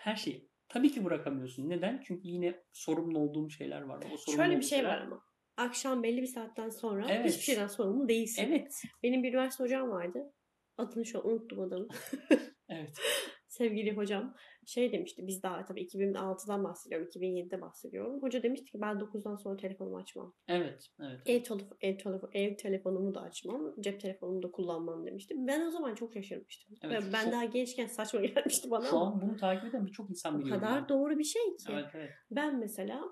Her 0.00 0.16
şeyi. 0.16 0.48
Tabii 0.68 0.92
ki 0.92 1.04
bırakamıyorsun. 1.04 1.68
Neden? 1.68 2.02
Çünkü 2.06 2.28
yine 2.28 2.62
sorumlu 2.72 3.18
olduğum 3.18 3.50
şeyler 3.50 3.82
var. 3.82 4.04
O 4.12 4.32
Şöyle 4.32 4.56
bir 4.56 4.62
şey 4.62 4.84
var 4.84 4.98
ama. 4.98 5.22
Akşam 5.56 6.02
belli 6.02 6.22
bir 6.22 6.26
saatten 6.26 6.68
sonra 6.68 7.06
Evet. 7.08 7.30
hiçbir 7.30 7.42
şeyden 7.42 7.66
sorumlu 7.66 8.08
değilsin. 8.08 8.44
Evet. 8.48 8.72
Benim 9.02 9.22
bir 9.22 9.28
üniversite 9.28 9.64
hocam 9.64 9.90
vardı. 9.90 10.32
Adını 10.76 11.06
şu 11.06 11.18
an 11.18 11.26
unuttum 11.26 11.60
adamı. 11.60 11.88
Evet. 12.68 12.98
Sevgili 13.48 13.92
hocam 13.96 14.34
şey 14.66 14.92
demişti. 14.92 15.26
Biz 15.26 15.42
daha 15.42 15.64
tabii 15.64 15.82
2006'dan 15.82 16.64
bahsediyorum. 16.64 17.06
2007'de 17.08 17.60
bahsediyorum. 17.60 18.22
Hoca 18.22 18.42
demişti 18.42 18.70
ki 18.72 18.80
ben 18.80 18.96
9'dan 18.96 19.36
sonra 19.36 19.56
telefonumu 19.56 19.96
açmam. 19.96 20.34
Evet. 20.48 20.88
Evet. 21.00 21.20
Ev, 21.26 21.42
telefon, 21.42 21.76
ev, 21.80 21.96
telefon, 21.98 22.30
ev 22.32 22.56
telefonumu 22.56 23.14
da 23.14 23.20
açmam. 23.20 23.74
Cep 23.80 24.00
telefonumu 24.00 24.42
da 24.42 24.50
kullanmam 24.50 25.06
demişti. 25.06 25.34
Ben 25.38 25.66
o 25.66 25.70
zaman 25.70 25.94
çok 25.94 26.12
şaşırmıştım. 26.14 26.76
Evet, 26.82 27.02
Ve 27.08 27.12
ben 27.12 27.24
şu- 27.24 27.32
daha 27.32 27.44
gençken 27.44 27.86
saçma 27.86 28.20
gelmişti 28.34 28.70
bana 28.70 28.86
Şu 28.86 28.96
an 28.98 29.20
bunu 29.22 29.36
takip 29.36 29.68
eden 29.68 29.86
birçok 29.86 30.10
insan 30.10 30.34
o 30.36 30.38
biliyor. 30.40 30.56
kadar 30.60 30.78
bunu. 30.80 30.88
doğru 30.88 31.18
bir 31.18 31.24
şey 31.24 31.42
ki. 31.42 31.64
Evet 31.72 31.86
evet. 31.94 32.10
Ben 32.30 32.58
mesela 32.58 33.04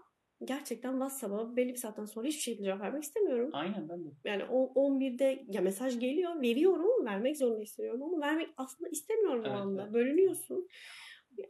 gerçekten 0.45 0.93
WhatsApp'a 0.93 1.57
belli 1.57 1.69
bir 1.69 1.77
saatten 1.77 2.05
sonra 2.05 2.27
hiçbir 2.27 2.41
şekilde 2.43 2.65
cevap 2.65 2.81
vermek 2.81 3.03
istemiyorum. 3.03 3.51
Aynen 3.53 3.89
ben 3.89 4.05
de. 4.05 4.09
Yani 4.25 4.45
o 4.51 4.73
11'de 4.75 5.45
ya 5.49 5.61
mesaj 5.61 5.99
geliyor, 6.01 6.41
veriyorum, 6.43 7.07
vermek 7.07 7.37
zorunda 7.37 7.61
hissediyorum 7.61 8.03
ama 8.03 8.21
vermek 8.21 8.49
aslında 8.57 8.91
istemiyorum 8.91 9.43
o 9.45 9.49
Evet, 9.49 9.57
anda. 9.61 9.83
evet. 9.83 9.95
Bölünüyorsun. 9.95 10.69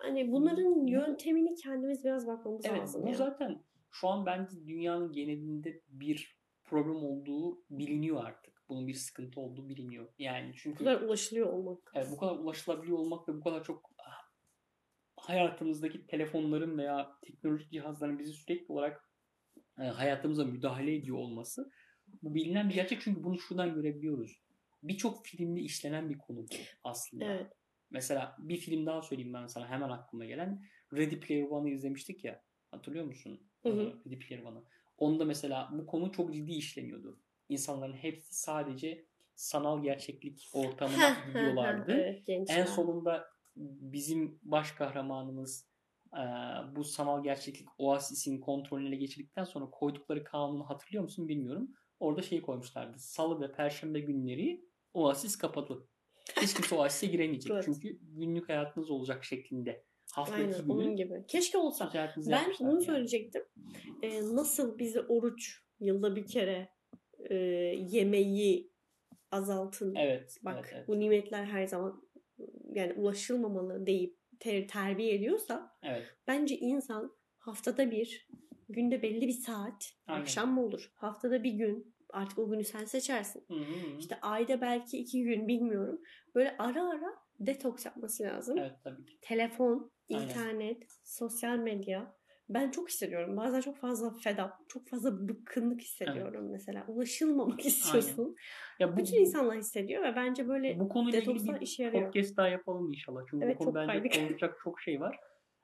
Yani 0.05 0.33
bunların 0.33 0.87
Bu- 0.87 0.91
yöntemini 0.91 1.55
kendimiz 1.55 2.05
biraz 2.05 2.27
bakmamız 2.27 2.65
Evet 2.67 2.79
lazım 2.79 3.03
bu 3.03 3.09
ya. 3.09 3.15
zaten 3.15 3.63
şu 3.91 4.09
an 4.09 4.27
bence 4.27 4.67
dünyanın 4.67 5.13
genelinde 5.13 5.81
bir 5.89 6.37
problem 6.65 6.97
olduğu 6.97 7.63
biliniyor 7.71 8.25
artık. 8.25 8.63
Bunun 8.69 8.89
bir 8.89 8.95
sıkıntı 8.95 9.41
olduğu 9.41 9.69
biliniyor. 9.69 10.09
Yani 10.19 10.49
Bu 10.53 10.57
çünkü 10.57 10.79
kadar 10.85 11.01
ulaşılıyor 11.01 11.47
olmak. 11.53 11.93
evet, 11.95 12.09
bu 12.13 12.17
kadar 12.17 12.37
ulaşılabiliyor 12.37 12.99
olmak 12.99 13.29
ve 13.29 13.35
bu 13.35 13.41
kadar 13.45 13.65
çok 13.65 13.91
ah, 13.99 14.29
hayatımızdaki 15.17 16.07
telefonların 16.07 16.79
veya 16.79 17.19
teknolojik 17.23 17.71
cihazların 17.73 18.19
bizi 18.19 18.33
sürekli 18.33 18.73
olarak 18.73 19.09
e, 19.81 19.83
hayatımıza 19.83 20.45
müdahale 20.45 20.95
ediyor 20.95 21.17
olması 21.19 21.71
bu 22.23 22.35
bilinen 22.35 22.69
bir 22.69 22.75
gerçek 22.75 23.01
çünkü 23.01 23.25
bunu 23.25 23.39
şuradan 23.39 23.75
görebiliyoruz. 23.75 24.43
Birçok 24.83 25.27
filmde 25.27 25.61
işlenen 25.61 26.09
bir 26.11 26.19
konu 26.19 26.39
bu 26.39 26.55
aslında. 26.85 27.25
Evet. 27.25 27.53
Mesela 27.93 28.37
bir 28.39 28.57
film 28.57 28.87
daha 28.87 29.03
söyleyeyim 29.03 29.35
ben 29.35 29.47
sana 29.47 29.69
hemen 29.69 29.89
aklıma 29.89 30.25
gelen. 30.25 30.65
Ready 30.93 31.21
Player 31.21 31.43
One'ı 31.43 31.71
izlemiştik 31.71 32.25
ya. 32.25 32.43
Hatırlıyor 32.71 33.05
musun? 33.05 33.41
Hı 33.63 33.69
hı. 33.69 34.03
Ready 34.07 34.19
Player 34.19 34.43
One'ı. 34.43 34.65
Onda 34.99 35.25
mesela 35.25 35.69
bu 35.73 35.87
konu 35.87 36.13
çok 36.13 36.35
ciddi 36.35 36.53
işleniyordu. 36.53 37.21
İnsanların 37.49 37.95
hepsi 37.97 38.35
sadece 38.35 39.07
sanal 39.35 39.83
gerçeklik 39.83 40.51
ortamına 40.53 41.17
gidiyorlardı. 41.27 41.93
evet, 41.93 42.27
gençler. 42.27 42.59
en 42.59 42.65
sonunda 42.65 43.27
bizim 43.57 44.39
baş 44.43 44.73
kahramanımız 44.73 45.69
e, 46.15 46.23
bu 46.77 46.85
sanal 46.85 47.23
gerçeklik 47.23 47.69
oasisin 47.79 48.41
kontrolüne 48.41 48.97
geçirdikten 48.97 49.45
sonra 49.45 49.71
koydukları 49.71 50.25
kanunu 50.25 50.71
hatırlıyor 50.71 51.03
musun 51.03 51.29
bilmiyorum. 51.29 51.71
Orada 52.01 52.23
şey 52.23 52.43
koymuşlardı. 52.43 52.99
Salı 52.99 53.41
ve 53.41 53.53
perşembe 53.53 54.01
günleri 54.01 54.65
oasis 54.95 55.37
kapalı. 55.39 55.87
Hiç 56.43 56.55
kimse 56.55 56.75
oasise 56.75 57.07
giremeyecek. 57.07 57.53
Evet. 57.53 57.65
Çünkü 57.65 57.99
günlük 58.03 58.49
hayatınız 58.49 58.91
olacak 58.91 59.25
şeklinde. 59.25 59.85
Haftaki 60.13 60.43
Aynen 60.43 60.63
günü 60.63 60.73
onun 60.73 60.97
gibi. 60.97 61.25
Keşke 61.29 61.59
olsa. 61.59 61.91
Ben 62.17 62.53
bunu 62.61 62.73
yani. 62.73 62.83
söyleyecektim. 62.85 63.43
Ee, 64.03 64.21
nasıl 64.23 64.79
bizi 64.79 65.01
oruç 65.01 65.63
yılda 65.81 66.17
bir 66.17 66.27
kere 66.27 66.69
e, 67.31 67.35
yemeği 67.89 68.73
azaltın. 69.31 69.95
Evet. 69.95 70.39
Bak 70.43 70.57
evet, 70.61 70.73
evet. 70.77 70.89
bu 70.89 71.01
nimetler 71.01 71.45
her 71.45 71.67
zaman 71.67 72.03
yani 72.75 72.93
ulaşılmamalı 72.93 73.87
deyip 73.87 74.17
ter- 74.41 74.69
terbiye 74.69 75.15
ediyorsa 75.15 75.77
Evet. 75.83 76.07
bence 76.27 76.59
insan 76.59 77.17
haftada 77.39 77.91
bir 77.91 78.29
günde 78.69 79.03
belli 79.03 79.27
bir 79.27 79.33
saat 79.33 79.93
Aynen. 80.07 80.21
akşam 80.21 80.55
mı 80.55 80.65
olur? 80.65 80.93
Haftada 80.95 81.45
bir 81.45 81.53
gün 81.53 81.92
artık 82.13 82.39
o 82.39 82.51
günü 82.51 82.65
sen 82.65 82.85
seçersin. 82.85 83.45
Hı. 83.49 83.55
İşte 83.99 84.19
ayda 84.23 84.61
belki 84.61 84.99
iki 84.99 85.23
gün 85.23 85.49
bilmiyorum. 85.49 86.01
Böyle 86.35 86.57
ara 86.59 86.89
ara 86.91 87.15
detoks 87.41 87.87
yapması 87.87 88.23
lazım. 88.23 88.59
Evet 88.59 88.77
tabii 88.85 89.07
ki. 89.07 89.19
Telefon, 89.21 89.91
Aynen. 90.15 90.23
internet, 90.25 90.83
sosyal 91.05 91.57
medya. 91.59 92.15
Ben 92.49 92.71
çok 92.71 92.89
hissediyorum. 92.89 93.37
Bazen 93.37 93.61
çok 93.61 93.77
fazla 93.77 94.11
fed 94.11 94.39
up, 94.39 94.51
çok 94.69 94.89
fazla 94.89 95.29
bıkkınlık 95.29 95.81
hissediyorum 95.81 96.51
mesela. 96.51 96.85
Ulaşılmamak 96.89 97.67
istiyorsun. 97.67 98.37
Ya 98.79 98.93
bu, 98.93 98.97
Bütün 98.97 99.21
insanlar 99.21 99.57
hissediyor 99.59 100.03
ve 100.03 100.17
bence 100.17 100.49
böyle 100.49 100.81
bu 100.81 100.89
konuyla 100.89 101.19
ilgili 101.21 101.55
bir 101.55 101.61
işe 101.61 101.83
yarıyor. 101.83 102.05
podcast 102.05 102.37
daha 102.37 102.49
yapalım 102.49 102.93
inşallah. 102.93 103.21
Çünkü 103.31 103.45
Evet, 103.47 103.61
bu 103.61 103.65
konu 103.65 103.75
bence 103.75 104.09
konuşacak 104.09 104.59
çok 104.65 104.81
şey 104.81 105.01
var. 105.01 105.19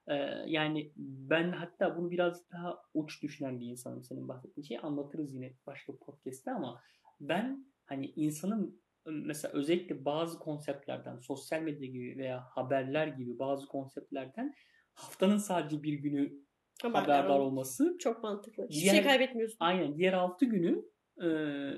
Ee, 0.08 0.14
yani 0.46 0.92
ben 0.96 1.52
hatta 1.52 1.96
bunu 1.96 2.10
biraz 2.10 2.50
daha 2.50 2.82
uç 2.94 3.22
düşünen 3.22 3.60
bir 3.60 3.66
insanım 3.66 4.04
senin 4.04 4.28
bahsettiğin 4.28 4.66
şeyi 4.66 4.80
anlatırız 4.80 5.34
yine 5.34 5.54
başka 5.66 5.96
podcast'te 5.96 6.50
ama 6.50 6.80
ben 7.20 7.66
hani 7.84 8.06
insanın 8.16 8.80
mesela 9.06 9.52
özellikle 9.54 10.04
bazı 10.04 10.38
konseptlerden 10.38 11.18
sosyal 11.18 11.62
medya 11.62 11.86
gibi 11.88 12.18
veya 12.18 12.40
haberler 12.40 13.06
gibi 13.06 13.38
bazı 13.38 13.66
konseptlerden 13.66 14.54
haftanın 14.94 15.38
sadece 15.38 15.82
bir 15.82 15.92
günü 15.92 16.48
Haberdar 16.82 17.16
haberdar 17.16 17.38
olması 17.38 17.96
Çok 18.00 18.22
mantıklı. 18.22 18.64
Hiçbir 18.68 18.82
Diğer- 18.82 18.94
şey 18.94 19.02
kaybetmiyorsun. 19.04 19.56
Aynen. 19.60 19.96
Diğer 19.96 20.12
6 20.12 20.44
günü 20.44 20.84
e, 21.22 21.28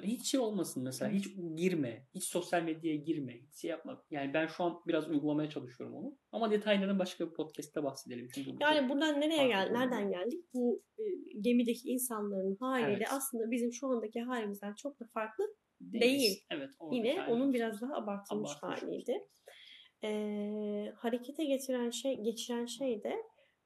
hiç 0.03 0.31
şey 0.31 0.40
olmasın 0.40 0.83
mesela. 0.83 1.11
Hiç 1.12 1.26
girme. 1.57 2.07
Hiç 2.14 2.24
sosyal 2.24 2.62
medyaya 2.62 2.96
girme. 2.96 3.33
Hiç 3.38 3.61
şey 3.61 3.70
yapma. 3.70 4.05
Yani 4.11 4.35
ben 4.35 4.46
şu 4.46 4.64
an 4.64 4.81
biraz 4.87 5.09
uygulamaya 5.11 5.50
çalışıyorum 5.50 5.96
onu. 5.96 6.18
Ama 6.33 6.50
detaylarını 6.50 6.98
başka 6.98 7.29
bir 7.29 7.35
podcast'te 7.35 7.83
bahsedelim. 7.83 8.29
Çünkü 8.35 8.50
Yani 8.61 8.88
buradan 8.88 9.20
nereye 9.20 9.66
konu. 9.66 9.79
Nereden 9.79 10.11
geldik? 10.11 10.44
Bu 10.55 10.83
e, 10.98 11.03
gemideki 11.40 11.88
insanların 11.88 12.57
haliyle 12.61 12.90
Evet. 12.96 13.09
aslında 13.12 13.50
bizim 13.50 13.72
şu 13.72 13.87
andaki 13.87 14.20
halimizden 14.20 14.74
çok 14.74 15.00
da 15.00 15.05
farklı. 15.14 15.44
Değiliz. 15.81 16.00
değil. 16.22 16.44
Evet. 16.50 16.70
Yine 16.92 17.22
onun 17.29 17.53
biraz 17.55 17.81
daha 17.81 17.94
abartılmış 17.94 18.50
Abartılmış. 18.62 18.83
haliydi. 18.83 19.26
Ee, 20.05 20.92
harekete 20.96 21.44
geçiren 21.44 21.90
şey 21.90 22.22
geçiren 22.22 22.66
şey 22.66 23.03
de 23.03 23.16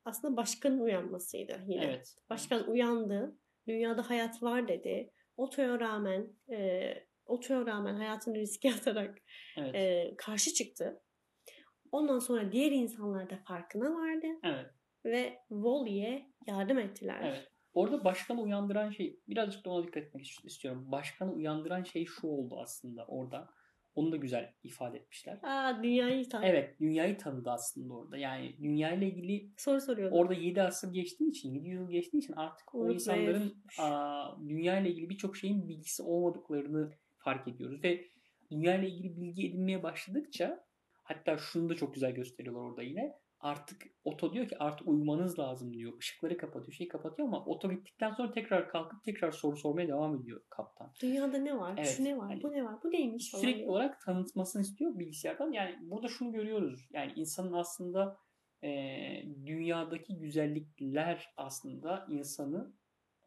aslında 0.04 0.36
başkanın 0.36 0.80
uyanmasıydı 0.80 1.60
yine. 1.66 1.84
Evet. 1.84 2.16
Başkan 2.30 2.68
uyandı. 2.70 3.38
Dünyada 3.68 4.10
hayat 4.10 4.42
var 4.42 4.68
dedi. 4.68 5.10
Otoya 5.36 5.80
rağmen 5.80 6.32
e, 6.50 6.94
otoya 7.26 7.66
rağmen 7.66 7.94
hayatını 7.94 8.34
riske 8.34 8.74
atarak 8.80 9.18
Evet. 9.56 9.74
e, 9.74 10.14
karşı 10.18 10.54
çıktı. 10.54 11.02
Ondan 11.92 12.18
sonra 12.18 12.52
diğer 12.52 12.72
insanlar 12.72 13.30
da 13.30 13.36
farkına 13.36 13.94
vardı. 13.94 14.26
Evet. 14.42 14.66
ve 15.04 15.38
Wally'e 15.48 16.30
yardım 16.46 16.78
ettiler. 16.78 17.20
Evet. 17.22 17.50
Orada 17.74 18.04
başkanı 18.04 18.40
uyandıran 18.42 18.90
şey 18.90 19.20
birazcık 19.28 19.64
da 19.64 19.70
ona 19.70 19.86
dikkat 19.86 20.02
etmek 20.02 20.26
istiyorum. 20.44 20.92
Başkanı 20.92 21.32
uyandıran 21.32 21.82
şey 21.82 22.06
şu 22.06 22.26
oldu 22.26 22.60
aslında 22.60 23.04
orada. 23.06 23.50
Onu 23.94 24.12
da 24.12 24.16
güzel 24.16 24.52
ifade 24.62 24.98
etmişler. 24.98 25.38
Aa 25.42 25.82
dünyayı 25.82 26.28
tanıdı. 26.28 26.46
Evet 26.46 26.80
dünyayı 26.80 27.18
tanıdı 27.18 27.50
aslında 27.50 27.94
orada. 27.94 28.16
Yani 28.16 28.56
dünyayla 28.62 29.06
ilgili 29.06 29.50
Soru 29.56 29.80
soruyordu. 29.80 30.14
orada 30.16 30.34
7 30.34 30.62
asır 30.62 30.92
geçtiği 30.92 31.30
için 31.30 31.54
7 31.54 31.68
yıl 31.68 31.90
geçtiği 31.90 32.18
için 32.18 32.32
artık 32.32 32.74
o 32.74 32.90
insanların 32.92 33.54
aa, 33.78 34.36
dünyayla 34.48 34.90
ilgili 34.90 35.10
birçok 35.10 35.36
şeyin 35.36 35.68
bilgisi 35.68 36.02
olmadıklarını 36.02 36.92
fark 37.16 37.48
ediyoruz. 37.48 37.84
Ve 37.84 38.04
dünyayla 38.50 38.88
ilgili 38.88 39.16
bilgi 39.16 39.46
edinmeye 39.46 39.82
başladıkça 39.82 40.64
hatta 41.02 41.38
şunu 41.38 41.68
da 41.68 41.74
çok 41.76 41.94
güzel 41.94 42.12
gösteriyorlar 42.12 42.60
orada 42.62 42.82
yine. 42.82 43.14
Artık 43.44 43.82
oto 44.04 44.32
diyor 44.32 44.48
ki 44.48 44.58
artık 44.58 44.88
uyumanız 44.88 45.38
lazım 45.38 45.74
diyor. 45.74 45.92
Işıkları 46.00 46.36
kapatıyor, 46.36 46.72
şey 46.72 46.88
kapatıyor 46.88 47.28
ama 47.28 47.44
oto 47.44 47.70
gittikten 47.72 48.10
sonra 48.10 48.32
tekrar 48.32 48.68
kalkıp 48.68 49.04
tekrar 49.04 49.32
soru 49.32 49.56
sormaya 49.56 49.88
devam 49.88 50.16
ediyor 50.20 50.40
kaptan. 50.50 50.92
Dünyada 51.02 51.38
ne 51.38 51.58
var? 51.58 51.74
Evet, 51.76 51.94
Şu 51.96 52.04
ne 52.04 52.18
var? 52.18 52.28
hani 52.28 52.42
bu 52.42 52.52
ne 52.52 52.64
var? 52.64 52.82
Bu 52.84 52.90
neymiş? 52.90 53.30
falan 53.30 53.40
sürekli 53.42 53.58
diye. 53.58 53.68
olarak 53.68 54.00
tanıtmasını 54.00 54.62
istiyor 54.62 54.98
bilgisayardan. 54.98 55.52
Yani 55.52 55.76
burada 55.80 56.08
şunu 56.08 56.32
görüyoruz. 56.32 56.88
Yani 56.92 57.12
insanın 57.16 57.52
aslında 57.52 58.18
e, 58.62 58.68
dünyadaki 59.46 60.18
güzellikler 60.18 61.26
aslında 61.36 62.06
insanı 62.10 62.72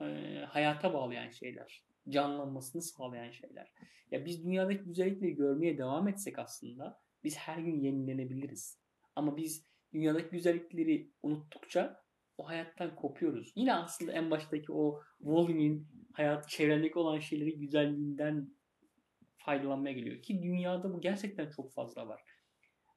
e, 0.02 0.06
hayata 0.48 0.94
bağlayan 0.94 1.30
şeyler. 1.30 1.84
Canlanmasını 2.10 2.82
sağlayan 2.82 3.32
şeyler. 3.32 3.72
Ya 4.12 4.26
biz 4.26 4.44
dünyadaki 4.44 4.84
güzellikleri 4.84 5.36
görmeye 5.36 5.78
devam 5.78 6.08
etsek 6.08 6.40
aslında 6.40 7.00
biz 7.24 7.38
her 7.38 7.58
gün 7.58 7.80
yenilenebiliriz. 7.80 8.80
Ama 9.16 9.38
biz 9.38 9.77
dünyadaki 9.94 10.30
güzellikleri 10.30 11.12
unuttukça 11.24 12.04
o 12.38 12.48
hayattan 12.48 12.96
kopuyoruz. 12.96 13.52
Yine 13.56 13.74
aslında 13.74 14.12
en 14.12 14.32
baştaki 14.32 14.72
o 14.72 15.02
Wally'nin 15.18 15.88
hayat 16.14 16.50
çevrendeki 16.50 17.00
olan 17.00 17.20
şeyleri 17.20 17.60
güzelliğinden 17.60 18.50
faydalanmaya 19.38 19.94
geliyor. 19.94 20.22
Ki 20.22 20.44
dünyada 20.44 20.94
bu 20.94 21.02
gerçekten 21.02 21.50
çok 21.50 21.74
fazla 21.74 22.08
var. 22.08 22.22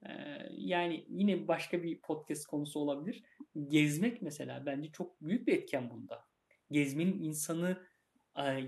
Ee, 0.07 0.11
yani 0.50 1.05
yine 1.09 1.48
başka 1.48 1.83
bir 1.83 2.00
podcast 2.00 2.46
konusu 2.46 2.81
olabilir. 2.81 3.22
Gezmek 3.68 4.22
mesela 4.22 4.66
bence 4.66 4.92
çok 4.92 5.20
büyük 5.20 5.46
bir 5.46 5.53
etken 5.53 5.90
bunda. 5.90 6.24
Gezmenin 6.70 7.22
insanı 7.22 7.89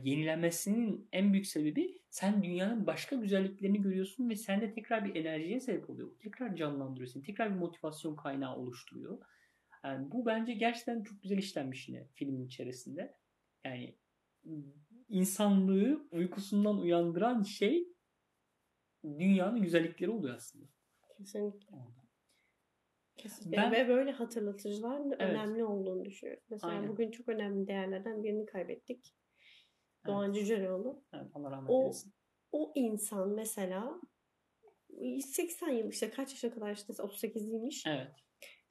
yenilenmesinin 0.04 1.08
en 1.12 1.32
büyük 1.32 1.46
sebebi 1.46 2.02
sen 2.10 2.42
dünyanın 2.42 2.86
başka 2.86 3.16
güzelliklerini 3.16 3.82
görüyorsun 3.82 4.30
ve 4.30 4.36
sende 4.36 4.72
tekrar 4.72 5.04
bir 5.04 5.14
enerjiye 5.14 5.60
sebep 5.60 5.90
oluyor. 5.90 6.18
Tekrar 6.18 6.56
canlandırıyor 6.56 7.06
seni. 7.06 7.22
Tekrar 7.22 7.50
bir 7.54 7.58
motivasyon 7.58 8.16
kaynağı 8.16 8.56
oluşturuyor. 8.56 9.18
Yani 9.84 10.12
bu 10.12 10.26
bence 10.26 10.54
gerçekten 10.54 11.02
çok 11.02 11.22
güzel 11.22 11.38
işlenmiş 11.38 11.88
yine 11.88 12.08
filmin 12.14 12.46
içerisinde. 12.46 13.14
Yani 13.64 13.98
insanlığı 15.08 16.08
uykusundan 16.10 16.78
uyandıran 16.78 17.42
şey 17.42 17.88
dünyanın 19.04 19.62
güzellikleri 19.62 20.10
oluyor 20.10 20.34
aslında. 20.34 20.66
Kesinlikle. 21.18 21.76
Kesinlikle. 23.16 23.56
Ben- 23.56 23.72
Ve 23.72 23.88
böyle 23.88 24.10
hatırlatıcılar 24.10 25.00
Evet. 25.06 25.20
önemli 25.20 25.64
olduğunu 25.64 26.04
düşünüyorum. 26.04 26.42
Mesela 26.50 26.72
Aynen. 26.72 26.88
bugün 26.88 27.10
çok 27.10 27.28
önemli 27.28 27.66
değerlerden 27.66 28.22
birini 28.22 28.46
kaybettik. 28.46 29.14
Doğan 30.06 30.32
Cüceloğlu. 30.32 31.04
Evet, 31.14 31.26
Allah 31.34 31.50
rahmet 31.50 31.70
O- 31.70 31.82
eylesin. 31.82 32.12
O 32.52 32.72
insan 32.74 33.28
mesela 33.28 34.00
80 35.20 35.68
yıl 35.68 35.90
işte 35.90 36.10
kaç 36.10 36.30
yaşına 36.30 36.54
kadar 36.54 36.72
işte 36.72 36.92
38'liymiş. 36.92 37.82
Evet. 37.90 38.10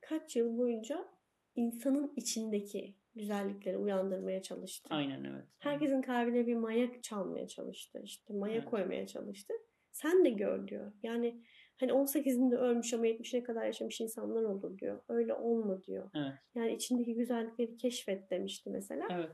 Kaç 0.02 0.36
yıl 0.36 0.58
boyunca 0.58 1.08
insanın 1.56 2.14
içindeki 2.16 2.96
güzellikleri 3.16 3.78
uyandırmaya 3.78 4.42
çalıştı. 4.42 4.88
Aynen 4.92 5.24
evet. 5.24 5.46
Herkesin 5.60 6.02
kalbine 6.02 6.48
bir 6.48 6.56
maya 6.56 7.02
çalmaya 7.02 7.48
çalıştı. 7.48 8.02
işte 8.04 8.34
maya 8.34 8.56
Evet. 8.56 8.66
koymaya 8.66 9.08
çalıştı. 9.08 9.54
Sen 9.92 10.26
de 10.26 10.30
gör 10.30 10.68
diyor. 10.68 10.92
Yani 11.04 11.44
hani 11.80 11.92
18'inde 11.92 12.56
ölmüş 12.58 12.94
ama 12.94 13.08
70'e 13.08 13.44
kadar 13.44 13.66
yaşamış 13.66 14.02
insanlar 14.02 14.44
olur 14.44 14.78
diyor. 14.78 15.02
Öyle 15.10 15.34
olma 15.34 15.84
diyor. 15.84 16.10
Evet. 16.16 16.34
Yani 16.56 16.74
içindeki 16.74 17.16
güzellikleri 17.16 17.78
keşfet 17.78 18.30
demişti 18.32 18.70
mesela. 18.70 19.08
Evet. 19.12 19.32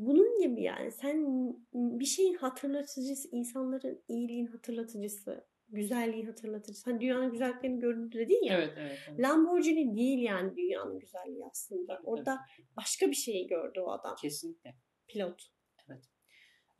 Bunun 0.00 0.40
gibi 0.40 0.62
yani 0.62 0.92
sen 0.92 1.26
bir 1.74 2.04
şeyin 2.04 2.34
hatırlatıcısı, 2.34 3.28
insanların 3.32 4.02
iyiliğin 4.08 4.46
hatırlatıcısı, 4.46 5.44
güzelliğin 5.68 6.26
hatırlatıcısı. 6.26 6.90
Hani 6.90 7.00
dünyanın 7.00 7.32
güzelliklerini 7.32 7.80
gördü 7.80 8.18
dedin 8.18 8.44
ya. 8.44 8.58
Evet. 8.58 8.74
Evet. 8.78 8.98
evet. 9.08 9.20
Lamborghini 9.20 9.96
değil 9.96 10.18
yani 10.18 10.56
dünyanın 10.56 10.98
güzelliği 10.98 11.44
aslında. 11.50 12.00
Orada 12.04 12.38
başka 12.76 13.06
bir 13.06 13.14
şeyi 13.14 13.46
gördü 13.46 13.80
o 13.80 13.90
adam. 13.90 14.14
Kesinlikle. 14.22 14.74
Pilot. 15.08 15.50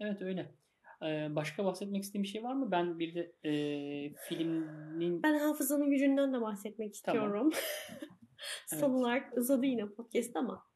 Evet 0.01 0.23
öyle. 0.23 0.55
Ee, 1.03 1.29
başka 1.31 1.65
bahsetmek 1.65 2.03
istediğim 2.03 2.23
bir 2.23 2.29
şey 2.29 2.43
var 2.43 2.55
mı? 2.55 2.71
Ben 2.71 2.99
bir 2.99 3.15
de 3.15 3.33
e, 3.45 3.53
filmin 4.29 5.23
Ben 5.23 5.39
hafızanın 5.39 5.91
gücünden 5.91 6.35
de 6.35 6.41
bahsetmek 6.41 6.95
Tamam. 7.05 7.23
istiyorum. 7.23 7.51
Son 8.67 8.77
Evet. 8.79 9.01
olarak 9.01 9.37
uzadı 9.39 9.67
yine 9.67 9.87
podcast 9.89 10.37
ama 10.37 10.67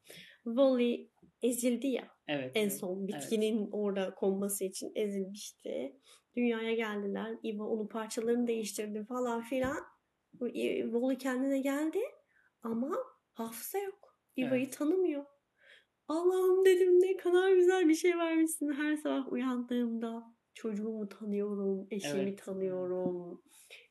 Wally 0.45 1.11
ezildi 1.45 1.87
ya 1.87 2.09
evet 2.29 2.53
en 2.55 2.63
evet. 2.63 2.79
son 2.79 3.09
bitkinin 3.09 3.69
orada 3.73 4.15
konması 4.15 4.65
için 4.65 4.93
ezilmişti. 4.95 5.97
Dünyaya 6.37 6.75
geldiler. 6.75 7.39
Eva 7.45 7.65
onun 7.65 7.89
parçalarını 7.89 8.47
değiştirdi 8.47 9.05
falan 9.09 9.43
filan. 9.43 9.77
Bu, 10.33 10.49
e, 10.49 11.19
kendine 11.19 11.59
geldi 11.59 12.01
ama 12.63 12.97
hafıza 13.33 13.79
yok. 13.79 14.19
Eva'yı 14.37 14.65
Evet. 14.65 14.79
tanımıyor. 14.79 15.25
Allah'ım 16.09 16.65
dedim 16.65 17.01
ne 17.01 17.17
kadar 17.17 17.53
güzel 17.53 17.89
bir 17.89 17.95
şey 17.95 18.19
vermişsin. 18.19 18.73
Her 18.73 18.97
sabah 18.97 19.33
uyandığımda 19.33 20.35
çocuğumu 20.55 21.09
tanıyorum, 21.09 21.87
eşimi 21.91 22.23
Evet. 22.23 22.45
tanıyorum, 22.45 23.43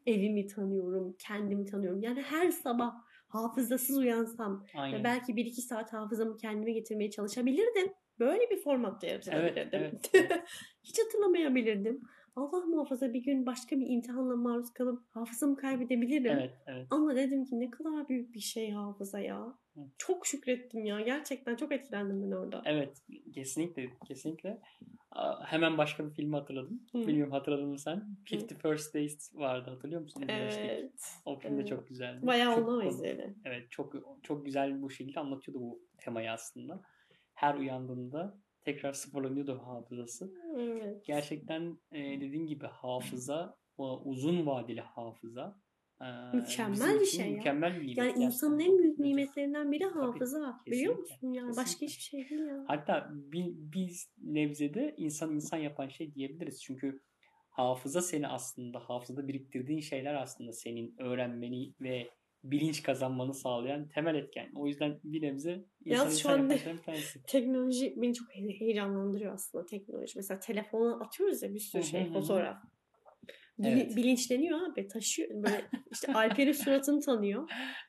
evimi 0.05 0.47
tanıyorum, 0.47 1.15
kendimi 1.19 1.65
tanıyorum. 1.65 2.01
Yani 2.01 2.21
her 2.21 2.51
sabah 2.51 2.93
hafızasız 3.33 3.97
uyansam 3.97 4.65
Aynen. 4.75 4.99
ve 4.99 5.03
belki 5.03 5.35
bir 5.35 5.45
iki 5.45 5.61
saat 5.61 5.93
hafızamı 5.93 6.37
kendime 6.37 6.71
getirmeye 6.71 7.11
çalışabilirdim. 7.11 7.93
Böyle 8.19 8.49
bir 8.49 8.61
formatta 8.61 9.07
yaratabilirdim. 9.07 9.69
Evet, 9.73 10.09
evet, 10.13 10.43
Hiç 10.83 10.99
hatırlamayabilirdim. 10.99 12.01
Allah 12.35 12.65
muhafaza 12.65 13.13
bir 13.13 13.23
gün 13.23 13.45
başka 13.45 13.79
bir 13.79 13.89
imtihanla 13.89 14.35
maruz 14.35 14.73
kalıp 14.73 15.03
hafızamı 15.09 15.57
kaybedebilirim. 15.57 16.31
Evet, 16.31 16.53
evet. 16.67 16.87
Ama 16.89 17.15
dedim 17.15 17.45
ki 17.45 17.59
ne 17.59 17.69
kadar 17.69 18.09
büyük 18.09 18.33
bir 18.33 18.39
şey 18.39 18.71
hafıza 18.71 19.19
ya. 19.19 19.57
Hı. 19.73 19.79
Çok 19.97 20.27
şükrettim 20.27 20.85
ya. 20.85 21.01
Gerçekten 21.01 21.55
çok 21.55 21.71
etkilendim 21.71 22.23
ben 22.23 22.35
orada. 22.35 22.61
Evet, 22.65 23.01
kesinlikle, 23.33 23.89
kesinlikle. 24.07 24.61
Hemen 25.45 25.77
başka 25.77 26.05
bir 26.05 26.13
filmi 26.13 26.35
hatırladım. 26.35 26.81
Hı. 26.91 26.97
Bilmiyorum 26.97 27.31
hatırladın 27.31 27.67
mı 27.67 27.79
sen? 27.79 28.17
Fifty 28.25 28.55
First 28.55 28.95
Dates 28.95 29.35
vardı 29.35 29.69
hatırlıyor 29.69 30.01
musun? 30.01 30.23
Evet. 30.27 30.91
O 31.25 31.39
film 31.39 31.51
de 31.51 31.55
Evet. 31.57 31.67
çok 31.67 31.87
güzeldi. 31.87 32.27
Bayağı 32.27 32.55
Çok 32.55 32.69
onu 32.69 32.83
izledim. 32.83 33.35
Evet, 33.45 33.71
çok 33.71 33.93
çok 34.23 34.45
güzel 34.45 34.81
bu 34.81 34.89
şekilde 34.89 35.19
anlatıyordu 35.19 35.61
bu 35.61 35.81
temayı 35.97 36.31
aslında. 36.31 36.81
Her 37.33 37.55
uyandığında 37.55 38.37
tekrar 38.61 38.93
sıfırlanıyordu 38.93 39.61
hafızası. 39.65 40.33
Evet. 40.57 41.05
Gerçekten 41.05 41.77
e, 41.91 41.99
dediğin 42.21 42.45
gibi 42.47 42.65
hafıza, 42.65 43.57
uzun 43.77 44.45
vadeli 44.45 44.81
hafıza 44.81 45.59
Mükemmel 46.33 46.73
bizim 46.73 46.99
bir 46.99 47.05
şey 47.05 47.25
ya. 47.25 47.37
Mükemmel 47.37 47.75
bir 47.75 47.81
nimet. 47.81 47.97
Yani 47.97 48.07
gerçekten. 48.07 48.25
insanın 48.25 48.59
en 48.59 48.77
büyük 48.77 48.99
nimetlerinden 48.99 49.71
biri 49.71 49.85
hafıza. 49.85 50.59
Biliyor 50.65 50.95
kesinlikle, 50.95 51.15
musun? 51.15 51.33
Yani 51.33 51.49
başka 51.49 51.63
kesinlikle. 51.63 51.87
hiçbir 51.87 52.03
şey 52.03 52.29
değil 52.29 52.47
ya. 52.47 52.63
Hatta 52.67 53.09
bir, 53.11 53.53
biz 53.55 54.09
nebzede 54.17 54.95
insan 54.97 55.35
insan 55.35 55.57
yapan 55.57 55.87
şey 55.87 56.15
diyebiliriz. 56.15 56.63
Çünkü 56.63 56.99
hafıza 57.49 58.01
seni 58.01 58.27
aslında, 58.27 58.79
hafızada 58.79 59.27
biriktirdiğin 59.27 59.79
şeyler 59.79 60.13
aslında 60.13 60.53
senin 60.53 60.95
öğrenmeni 60.99 61.73
ve 61.81 62.09
bilinç 62.43 62.83
kazanmanı 62.83 63.33
sağlayan 63.33 63.87
temel 63.87 64.15
etken. 64.15 64.51
O 64.55 64.67
yüzden 64.67 64.99
bir 65.03 65.21
nebze 65.21 65.65
insan 65.85 65.97
Yalnız 66.03 66.19
şu 66.19 66.29
anda- 66.29 66.53
bir. 66.53 67.23
Teknoloji 67.27 67.93
beni 67.97 68.13
çok 68.13 68.35
he- 68.35 68.59
heyecanlandırıyor 68.59 69.33
aslında 69.33 69.65
teknoloji. 69.65 70.13
Mesela 70.15 70.39
telefona 70.39 70.99
atıyoruz 70.99 71.43
ya 71.43 71.53
bir 71.53 71.59
sürü 71.59 71.83
şey 71.83 72.13
fotoğraf. 72.13 72.57
Bili- 73.59 73.67
Evet. 73.69 73.95
Bilinçleniyor 73.95 74.59
abi 74.71 74.87
taşıyor. 74.87 75.29
Böyle 75.43 75.61
işte 75.91 76.13
Alper'in 76.13 76.51
suratını 76.51 77.01
tanıyor. 77.01 77.41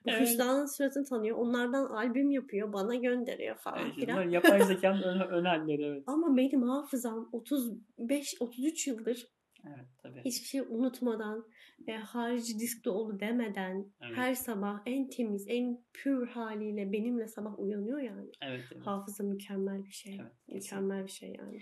Bu 0.06 0.10
Evet. 0.10 0.28
Suratını 0.76 1.04
tanıyor. 1.04 1.36
Onlardan 1.36 1.84
albüm 1.86 2.30
yapıyor. 2.30 2.72
Bana 2.72 2.94
gönderiyor 2.94 3.56
falan 3.56 3.92
filan. 3.92 4.16
bunlar 4.16 4.26
yapay 4.26 4.62
zekanın 4.66 5.02
ön, 5.02 5.20
ön 5.28 5.44
halleri 5.44 5.82
evet. 5.82 6.02
Ama 6.06 6.36
benim 6.36 6.62
hafızam 6.62 7.30
35-33 7.32 8.90
yıldır 8.90 9.26
Evet 9.66 9.86
tabii. 10.02 10.20
hiçbir 10.24 10.46
şey 10.46 10.60
unutmadan 10.60 11.44
e, 11.86 11.92
harici 11.92 12.58
disk 12.58 12.84
dolu 12.84 13.20
demeden 13.20 13.86
Evet. 14.02 14.16
her 14.16 14.34
sabah 14.34 14.80
en 14.86 15.08
temiz, 15.08 15.44
en 15.48 15.84
pür 15.92 16.26
haliyle 16.26 16.92
benimle 16.92 17.28
sabah 17.28 17.58
uyanıyor 17.58 17.98
yani. 18.00 18.30
Evet, 18.42 18.64
evet. 18.74 18.86
Hafıza 18.86 19.24
mükemmel 19.24 19.84
bir 19.84 19.90
şey. 19.92 20.18
Evet, 20.20 20.32
mükemmel 20.48 21.04
bir 21.04 21.10
şey 21.10 21.34
yani. 21.38 21.58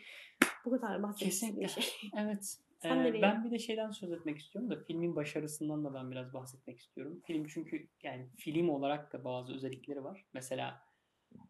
Bu 0.64 0.70
kadar 0.70 1.02
bahsettiğim 1.02 1.60
bir 1.60 1.68
şey. 1.68 1.84
Evet. 2.18 2.56
Sen 2.82 2.98
Ee, 2.98 3.04
nereye? 3.04 3.22
ben 3.22 3.44
bir 3.44 3.50
de 3.50 3.58
şeyden 3.58 3.90
söz 3.90 4.12
etmek 4.12 4.38
istiyorum 4.38 4.70
da 4.70 4.84
filmin 4.84 5.16
başarısından 5.16 5.84
da 5.84 5.94
ben 5.94 6.10
biraz 6.10 6.34
bahsetmek 6.34 6.80
istiyorum. 6.80 7.22
Film 7.26 7.46
çünkü 7.46 7.88
yani 8.02 8.28
film 8.36 8.68
olarak 8.68 9.12
da 9.12 9.24
bazı 9.24 9.54
özellikleri 9.54 10.04
var. 10.04 10.24
Mesela 10.34 10.82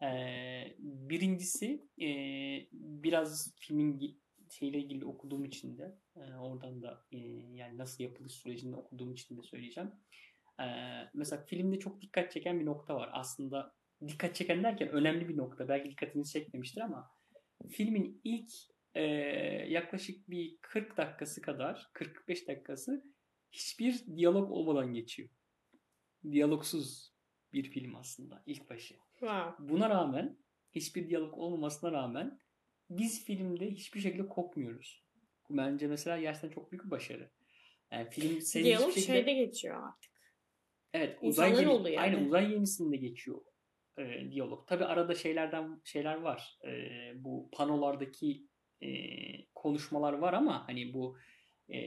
ee, 0.03 0.75
birincisi 0.79 1.87
ee, 2.01 2.67
biraz 2.71 3.55
filmin 3.59 4.21
şeyle 4.49 4.77
ilgili 4.77 5.05
okuduğum 5.05 5.45
için 5.45 5.77
de 5.77 5.97
ee, 6.15 6.35
oradan 6.35 6.81
da 6.81 7.05
ee, 7.11 7.17
yani 7.53 7.77
nasıl 7.77 8.03
yapılış 8.03 8.33
sürecinde 8.33 8.75
okuduğum 8.75 9.13
için 9.13 9.37
de 9.37 9.41
söyleyeceğim. 9.43 9.91
Ee, 10.59 10.63
mesela 11.13 11.43
filmde 11.45 11.79
çok 11.79 12.01
dikkat 12.01 12.31
çeken 12.31 12.59
bir 12.59 12.65
nokta 12.65 12.95
var. 12.95 13.09
Aslında 13.13 13.75
dikkat 14.07 14.35
çeken 14.35 14.63
derken 14.63 14.89
önemli 14.89 15.29
bir 15.29 15.37
nokta. 15.37 15.67
Belki 15.67 15.89
dikkatinizi 15.89 16.31
çekmemiştir 16.31 16.81
ama 16.81 17.09
filmin 17.69 18.21
ilk 18.23 18.51
ee, 18.95 19.03
yaklaşık 19.67 20.29
bir 20.29 20.57
40 20.61 20.97
dakikası 20.97 21.41
kadar 21.41 21.89
45 21.93 22.47
dakikası 22.47 23.03
hiçbir 23.51 24.05
diyalog 24.15 24.51
olmadan 24.51 24.93
geçiyor. 24.93 25.29
Diyalogsuz 26.31 27.13
bir 27.53 27.63
film 27.63 27.95
aslında 27.95 28.43
ilk 28.45 28.69
başı. 28.69 28.95
Wow. 29.19 29.69
Buna 29.69 29.89
rağmen 29.89 30.37
hiçbir 30.71 31.09
diyalog 31.09 31.37
olmamasına 31.37 31.91
rağmen 31.91 32.39
biz 32.89 33.25
filmde 33.25 33.71
hiçbir 33.71 33.99
şekilde 33.99 34.27
kopmuyoruz. 34.27 35.03
Bu 35.49 35.57
bence 35.57 35.87
mesela 35.87 36.19
gerçekten 36.19 36.49
çok 36.49 36.71
büyük 36.71 36.85
bir 36.85 36.91
başarı. 36.91 37.31
Yani 37.91 38.09
film 38.09 38.41
seni 38.41 38.63
Diyalog 38.63 38.89
hiçbir 38.89 39.01
şekilde... 39.01 39.17
şeyde 39.17 39.33
geçiyor 39.33 39.87
artık. 39.87 40.11
Evet, 40.93 41.17
uzay 41.21 41.49
İnsanların 41.49 41.69
gemi, 41.69 41.79
olduğu 41.79 41.89
yerde. 41.89 42.01
aynen 42.01 42.25
uzay 42.25 42.49
gemisinde 42.49 42.97
geçiyor 42.97 43.41
e, 43.97 44.31
diyalog. 44.31 44.67
Tabi 44.67 44.85
arada 44.85 45.15
şeylerden 45.15 45.81
şeyler 45.83 46.15
var. 46.15 46.59
E, 46.65 46.71
bu 47.15 47.49
panolardaki 47.51 48.47
e, 48.83 48.89
konuşmalar 49.55 50.13
var 50.13 50.33
ama 50.33 50.67
hani 50.67 50.93
bu 50.93 51.17
e, 51.69 51.77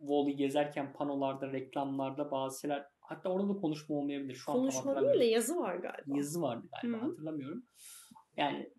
Wall-E 0.00 0.32
gezerken 0.32 0.92
panolarda, 0.92 1.52
reklamlarda 1.52 2.30
bazı 2.30 2.60
şeyler 2.60 2.86
hatta 3.00 3.28
orada 3.28 3.48
da 3.48 3.60
konuşma 3.60 3.96
olmayabilir. 3.96 4.34
Şu 4.34 4.52
an 4.52 4.58
Konuşma 4.58 5.02
değil 5.02 5.20
de 5.20 5.24
yazı 5.24 5.56
var 5.56 5.74
galiba. 5.74 6.16
Yazı 6.16 6.42
vardı 6.42 6.68
galiba 6.82 6.98
Hı. 6.98 7.02
hatırlamıyorum. 7.02 7.64
Yani 8.36 8.70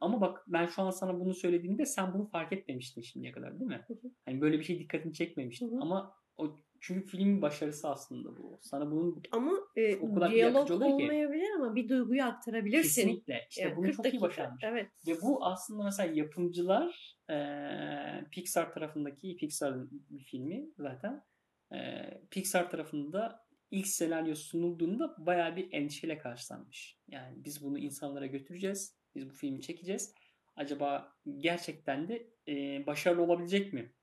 ama 0.00 0.20
bak 0.20 0.44
ben 0.46 0.66
şu 0.66 0.82
an 0.82 0.90
sana 0.90 1.20
bunu 1.20 1.34
söylediğimde 1.34 1.86
sen 1.86 2.14
bunu 2.14 2.26
fark 2.26 2.52
etmemiştin 2.52 3.02
şimdiye 3.02 3.32
kadar 3.32 3.60
değil 3.60 3.70
mi? 3.70 3.86
Hani 4.24 4.40
böyle 4.40 4.58
bir 4.58 4.64
şey 4.64 4.78
dikkatini 4.78 5.12
çekmemiştin 5.12 5.70
Hı 5.70 5.76
hı. 5.76 5.80
ama 5.80 6.14
o 6.36 6.56
çünkü 6.80 7.06
filmin 7.06 7.42
başarısı 7.42 7.88
aslında 7.88 8.36
bu. 8.36 8.58
Sana 8.62 8.90
bunun 8.90 9.22
Ama 9.32 9.52
e, 9.76 9.98
O 10.00 10.12
kadar 10.12 10.30
diyalog 10.30 10.70
oluyor 10.70 10.96
ki. 10.96 11.02
olmayabilir 11.02 11.50
ama 11.56 11.74
bir 11.74 11.88
duyguyu 11.88 12.22
aktarabilirsin. 12.24 13.24
kesinlikle 13.26 13.46
işte 13.50 13.62
Yani 13.62 13.76
bunu 13.76 13.86
40 13.86 13.92
çok 13.92 14.12
iyi 14.14 14.20
dakika. 14.20 14.20
başarmış. 14.20 14.62
Evet. 14.62 14.90
Ve 15.06 15.22
bu 15.22 15.44
aslında 15.46 15.84
mesela 15.84 16.12
yapımcılar 16.14 17.16
eee, 17.30 18.24
Pixar 18.32 18.72
tarafındaki 18.72 19.36
Pixar'ın 19.36 19.88
bir 20.10 20.24
filmi 20.24 20.70
zaten 20.78 21.24
eee, 21.72 22.22
Pixar 22.30 22.70
tarafında 22.70 23.46
ilk 23.70 23.86
senaryo 23.86 24.34
sunulduğunda 24.34 25.16
bayağı 25.18 25.56
bir 25.56 25.68
endişeyle 25.72 26.18
karşılanmış. 26.18 26.98
Yani 27.08 27.44
biz 27.44 27.64
bunu 27.64 27.78
insanlara 27.78 28.26
götüreceğiz. 28.26 28.96
Biz 29.14 29.30
bu 29.30 29.34
filmi 29.34 29.60
çekeceğiz. 29.62 30.14
Acaba 30.56 31.12
gerçekten 31.38 32.08
de 32.08 32.30
eee, 32.46 32.84
başarılı 32.86 33.22
olabilecek 33.22 33.72
mi? 33.72 33.94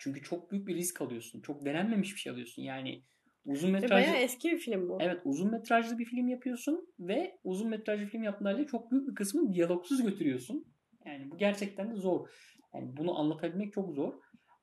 Çünkü 0.00 0.22
çok 0.22 0.50
büyük 0.50 0.68
bir 0.68 0.74
risk 0.74 1.00
alıyorsun. 1.00 1.40
Çok 1.40 1.64
denenmemiş 1.64 2.14
bir 2.14 2.20
şey 2.20 2.32
alıyorsun. 2.32 2.62
Yani 2.62 3.04
uzun 3.44 3.70
metrajlı 3.70 3.94
bayağı 3.94 4.16
eski 4.16 4.50
bir 4.50 4.58
film 4.58 4.88
bu. 4.88 4.98
Evet 5.00 5.20
uzun 5.24 5.50
metrajlı 5.50 5.98
bir 5.98 6.04
film 6.04 6.28
yapıyorsun 6.28 6.88
ve 6.98 7.38
uzun 7.44 7.68
metrajlı 7.68 8.06
film 8.06 8.22
yaptığında 8.22 8.66
çok 8.66 8.90
büyük 8.90 9.08
bir 9.08 9.14
kısmını 9.14 9.52
diyalogsuz 9.52 10.02
götürüyorsun. 10.02 10.64
Yani 11.06 11.30
bu 11.30 11.38
gerçekten 11.38 11.90
de 11.90 11.96
zor. 11.96 12.28
Yani 12.74 12.96
bunu 12.96 13.18
anlatabilmek 13.18 13.72
çok 13.72 13.94
zor. 13.94 14.14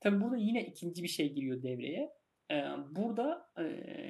Tabi 0.02 0.22
burada 0.22 0.38
yine 0.38 0.66
ikinci 0.66 1.04
bir 1.04 1.08
şey 1.08 1.34
giriyor 1.34 1.64
devreye. 1.64 2.10
Ee, 2.52 2.64
burada 2.92 3.48
e, 3.58 3.64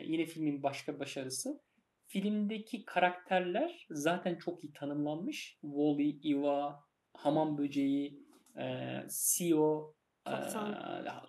yine 0.06 0.26
filmin 0.26 0.64
başka 0.64 1.00
başarısı. 1.00 1.62
Filmdeki 2.08 2.86
karakterler 2.86 3.86
zaten 3.90 4.36
çok 4.36 4.64
iyi 4.64 4.74
tanımlanmış. 4.74 5.58
Wall-E, 5.62 6.30
Eva, 6.30 6.80
Hamam 7.14 7.58
Böceği, 7.58 8.24
e, 8.60 8.66
CEO, 9.10 9.97
Kaptan. 10.30 10.76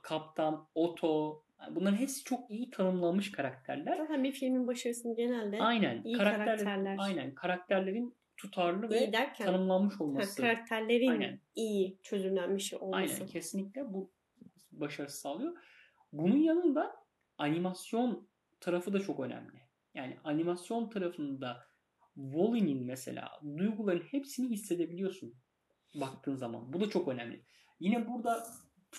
Kaptan, 0.02 0.68
Otto. 0.74 1.42
Bunların 1.70 1.96
hepsi 1.96 2.24
çok 2.24 2.50
iyi 2.50 2.70
tanımlanmış 2.70 3.32
karakterler. 3.32 3.96
Zaten 3.96 4.24
bir 4.24 4.32
filmin 4.32 4.66
başarısını 4.66 5.16
genelde 5.16 5.58
Aynen. 5.60 6.02
iyi 6.04 6.16
karakter, 6.16 6.44
karakterler. 6.46 6.96
Aynen. 6.98 7.34
Karakterlerin 7.34 8.16
tutarlı 8.36 8.90
ve 8.90 8.98
iyi 8.98 9.12
derken 9.12 9.46
tanımlanmış 9.46 9.94
ha, 10.00 10.04
olması. 10.04 10.42
karakterlerin 10.42 11.08
Aynen. 11.08 11.40
iyi 11.54 11.98
çözümlenmiş 12.02 12.74
olması. 12.74 13.14
Aynen. 13.14 13.26
Kesinlikle 13.26 13.92
bu 13.92 14.12
başarısı 14.72 15.20
sağlıyor. 15.20 15.56
Bunun 16.12 16.36
yanında 16.36 16.96
animasyon 17.38 18.28
tarafı 18.60 18.92
da 18.92 19.00
çok 19.00 19.20
önemli. 19.20 19.58
Yani 19.94 20.16
animasyon 20.24 20.88
tarafında 20.88 21.66
Wall-E'nin 22.14 22.86
mesela 22.86 23.30
duyguların 23.58 24.04
hepsini 24.10 24.50
hissedebiliyorsun 24.50 25.34
baktığın 25.94 26.36
zaman. 26.36 26.72
Bu 26.72 26.80
da 26.80 26.90
çok 26.90 27.08
önemli. 27.08 27.44
Yine 27.80 28.08
burada 28.08 28.46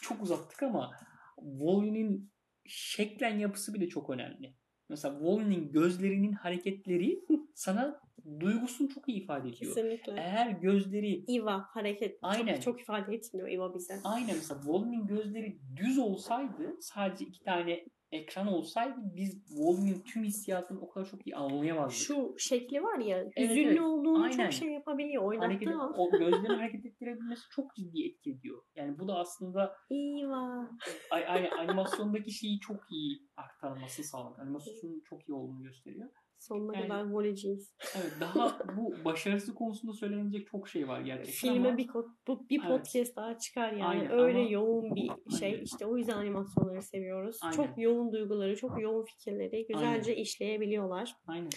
çok 0.01 0.21
uzattık 0.23 0.63
ama 0.63 0.91
Wall-E'nin 1.35 2.31
şeklen 2.65 3.39
yapısı 3.39 3.73
bile 3.73 3.89
çok 3.89 4.09
önemli. 4.09 4.55
Mesela 4.89 5.13
Wall-E'nin 5.19 5.71
gözlerinin 5.71 6.33
hareketleri 6.33 7.19
sana 7.55 8.01
duygusunu 8.39 8.89
çok 8.89 9.09
iyi 9.09 9.23
ifade 9.23 9.49
ediyor. 9.49 9.75
Kesinlikle. 9.75 10.11
Eğer 10.11 10.49
gözleri 10.51 11.23
Iva 11.27 11.65
hareket 11.69 12.19
Aynen. 12.21 12.53
çok, 12.53 12.63
çok 12.63 12.81
ifade 12.81 13.15
etmiyor 13.15 13.49
Iva 13.49 13.73
bize. 13.75 13.99
aynen 14.03 14.35
mesela 14.35 14.61
Wall-E'nin 14.61 15.07
gözleri 15.07 15.59
düz 15.75 15.97
olsaydı 15.97 16.77
sadece 16.81 17.25
iki 17.25 17.43
tane 17.43 17.85
ekran 18.11 18.47
olsaydı 18.47 18.95
biz 19.15 19.45
Wall-E'nin 19.47 20.01
tüm 20.01 20.23
hissiyatını 20.23 20.79
o 20.81 20.89
kadar 20.89 21.05
çok 21.05 21.27
iyi 21.27 21.35
anlayamazdık. 21.35 21.97
Şu 21.97 22.35
şekli 22.37 22.83
var 22.83 22.99
ya 22.99 23.17
Evet, 23.17 23.49
hüzünlü 23.49 23.67
evet. 23.69 23.81
olduğunu 23.81 24.23
Aynen. 24.23 24.37
çok 24.43 24.53
şey 24.53 24.69
yapabiliyor. 24.69 25.35
hareket, 25.35 25.67
Oynattığı 25.67 25.83
an. 25.83 25.93
o 25.97 26.11
gözlerin 26.11 26.53
hareket 26.59 26.85
ettirebilmesi 26.85 27.41
çok 27.51 27.75
ciddi 27.75 28.05
etki 28.07 28.31
ediyor. 28.31 28.63
Yani 28.75 28.99
bu 28.99 29.07
da 29.07 29.15
aslında 29.15 29.75
Iva. 29.91 30.69
ay, 31.11 31.27
ay- 31.27 31.51
animasyondaki 31.59 32.31
şeyi 32.31 32.59
çok 32.59 32.91
iyi 32.91 33.19
aktarmasını 33.37 34.05
sağlıyor. 34.05 34.39
Animasyonun 34.39 35.01
çok 35.09 35.29
iyi 35.29 35.33
olduğunu 35.33 35.63
gösteriyor. 35.63 36.09
Sonuna 36.39 36.75
Yani- 36.77 36.87
kadar 36.87 37.09
voleyciyiz. 37.11 37.73
Evet 37.95 38.11
daha 38.19 38.59
bu 38.77 38.93
başarısı 39.05 39.55
konusunda 39.55 39.93
söylenecek 39.93 40.47
çok 40.47 40.67
şey 40.69 40.87
var 40.87 41.01
gerçekten 41.01 41.51
Filme 41.53 41.67
ama 41.67 41.77
bir, 41.77 41.89
bu, 42.27 42.49
bir 42.49 42.59
Evet. 42.59 42.69
podcast 42.69 43.15
daha 43.15 43.37
çıkar 43.37 43.71
yani. 43.71 43.83
Aynen, 43.83 44.11
Öyle 44.11 44.39
ama- 44.39 44.49
yoğun 44.49 44.95
bir 44.95 45.09
şey. 45.39 45.51
Aynen. 45.51 45.63
İşte 45.63 45.85
o 45.85 45.97
yüzden 45.97 46.17
animasyonları 46.17 46.81
seviyoruz. 46.81 47.39
Aynen. 47.43 47.55
Çok 47.55 47.67
yoğun 47.77 48.11
duyguları, 48.11 48.55
çok 48.55 48.81
yoğun 48.81 49.05
fikirleri 49.05 49.65
güzelce 49.67 50.15
işleyebiliyorlar. 50.15 51.13
aynen 51.27 51.49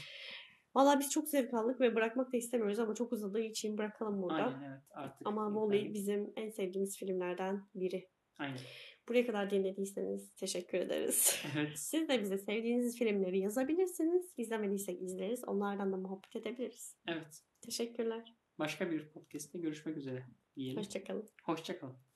Valla 0.74 1.00
biz 1.00 1.10
çok 1.10 1.28
zevk 1.28 1.54
aldık 1.54 1.80
ve 1.80 1.94
bırakmak 1.94 2.32
da 2.32 2.36
istemiyoruz 2.36 2.78
ama 2.78 2.94
çok 2.94 3.12
uzadığı 3.12 3.40
için 3.40 3.78
bırakalım 3.78 4.22
burada. 4.22 4.34
aynen 4.44 4.62
evet 4.70 4.82
artık. 4.94 5.26
Ama 5.26 5.42
yeterli. 5.44 5.54
Wall-E 5.82 5.94
bizim 5.94 6.32
en 6.36 6.50
sevdiğimiz 6.50 6.98
filmlerden 6.98 7.62
biri. 7.74 8.08
Aynen. 8.38 8.58
Buraya 9.12 9.26
kadar 9.26 9.50
dinlediyseniz 9.50 10.34
teşekkür 10.34 10.78
ederiz. 10.78 11.42
Evet. 11.56 11.70
Siz 11.78 12.08
de 12.08 12.20
bize 12.20 12.38
sevdiğiniz 12.38 12.98
filmleri 12.98 13.38
yazabilirsiniz. 13.38 14.32
İzlemediysek 14.36 15.02
izleriz. 15.02 15.44
Onlardan 15.44 15.92
da 15.92 15.96
muhabbet 15.96 16.36
edebiliriz. 16.36 16.96
Evet. 17.08 17.42
Teşekkürler. 17.60 18.34
Başka 18.58 18.90
bir 18.90 19.08
podcast'te 19.08 19.58
görüşmek 19.58 19.96
üzere 19.96 20.26
diyelim. 20.56 20.78
Hoşçakalın. 20.78 21.28
Hoşçakalın. 21.42 22.11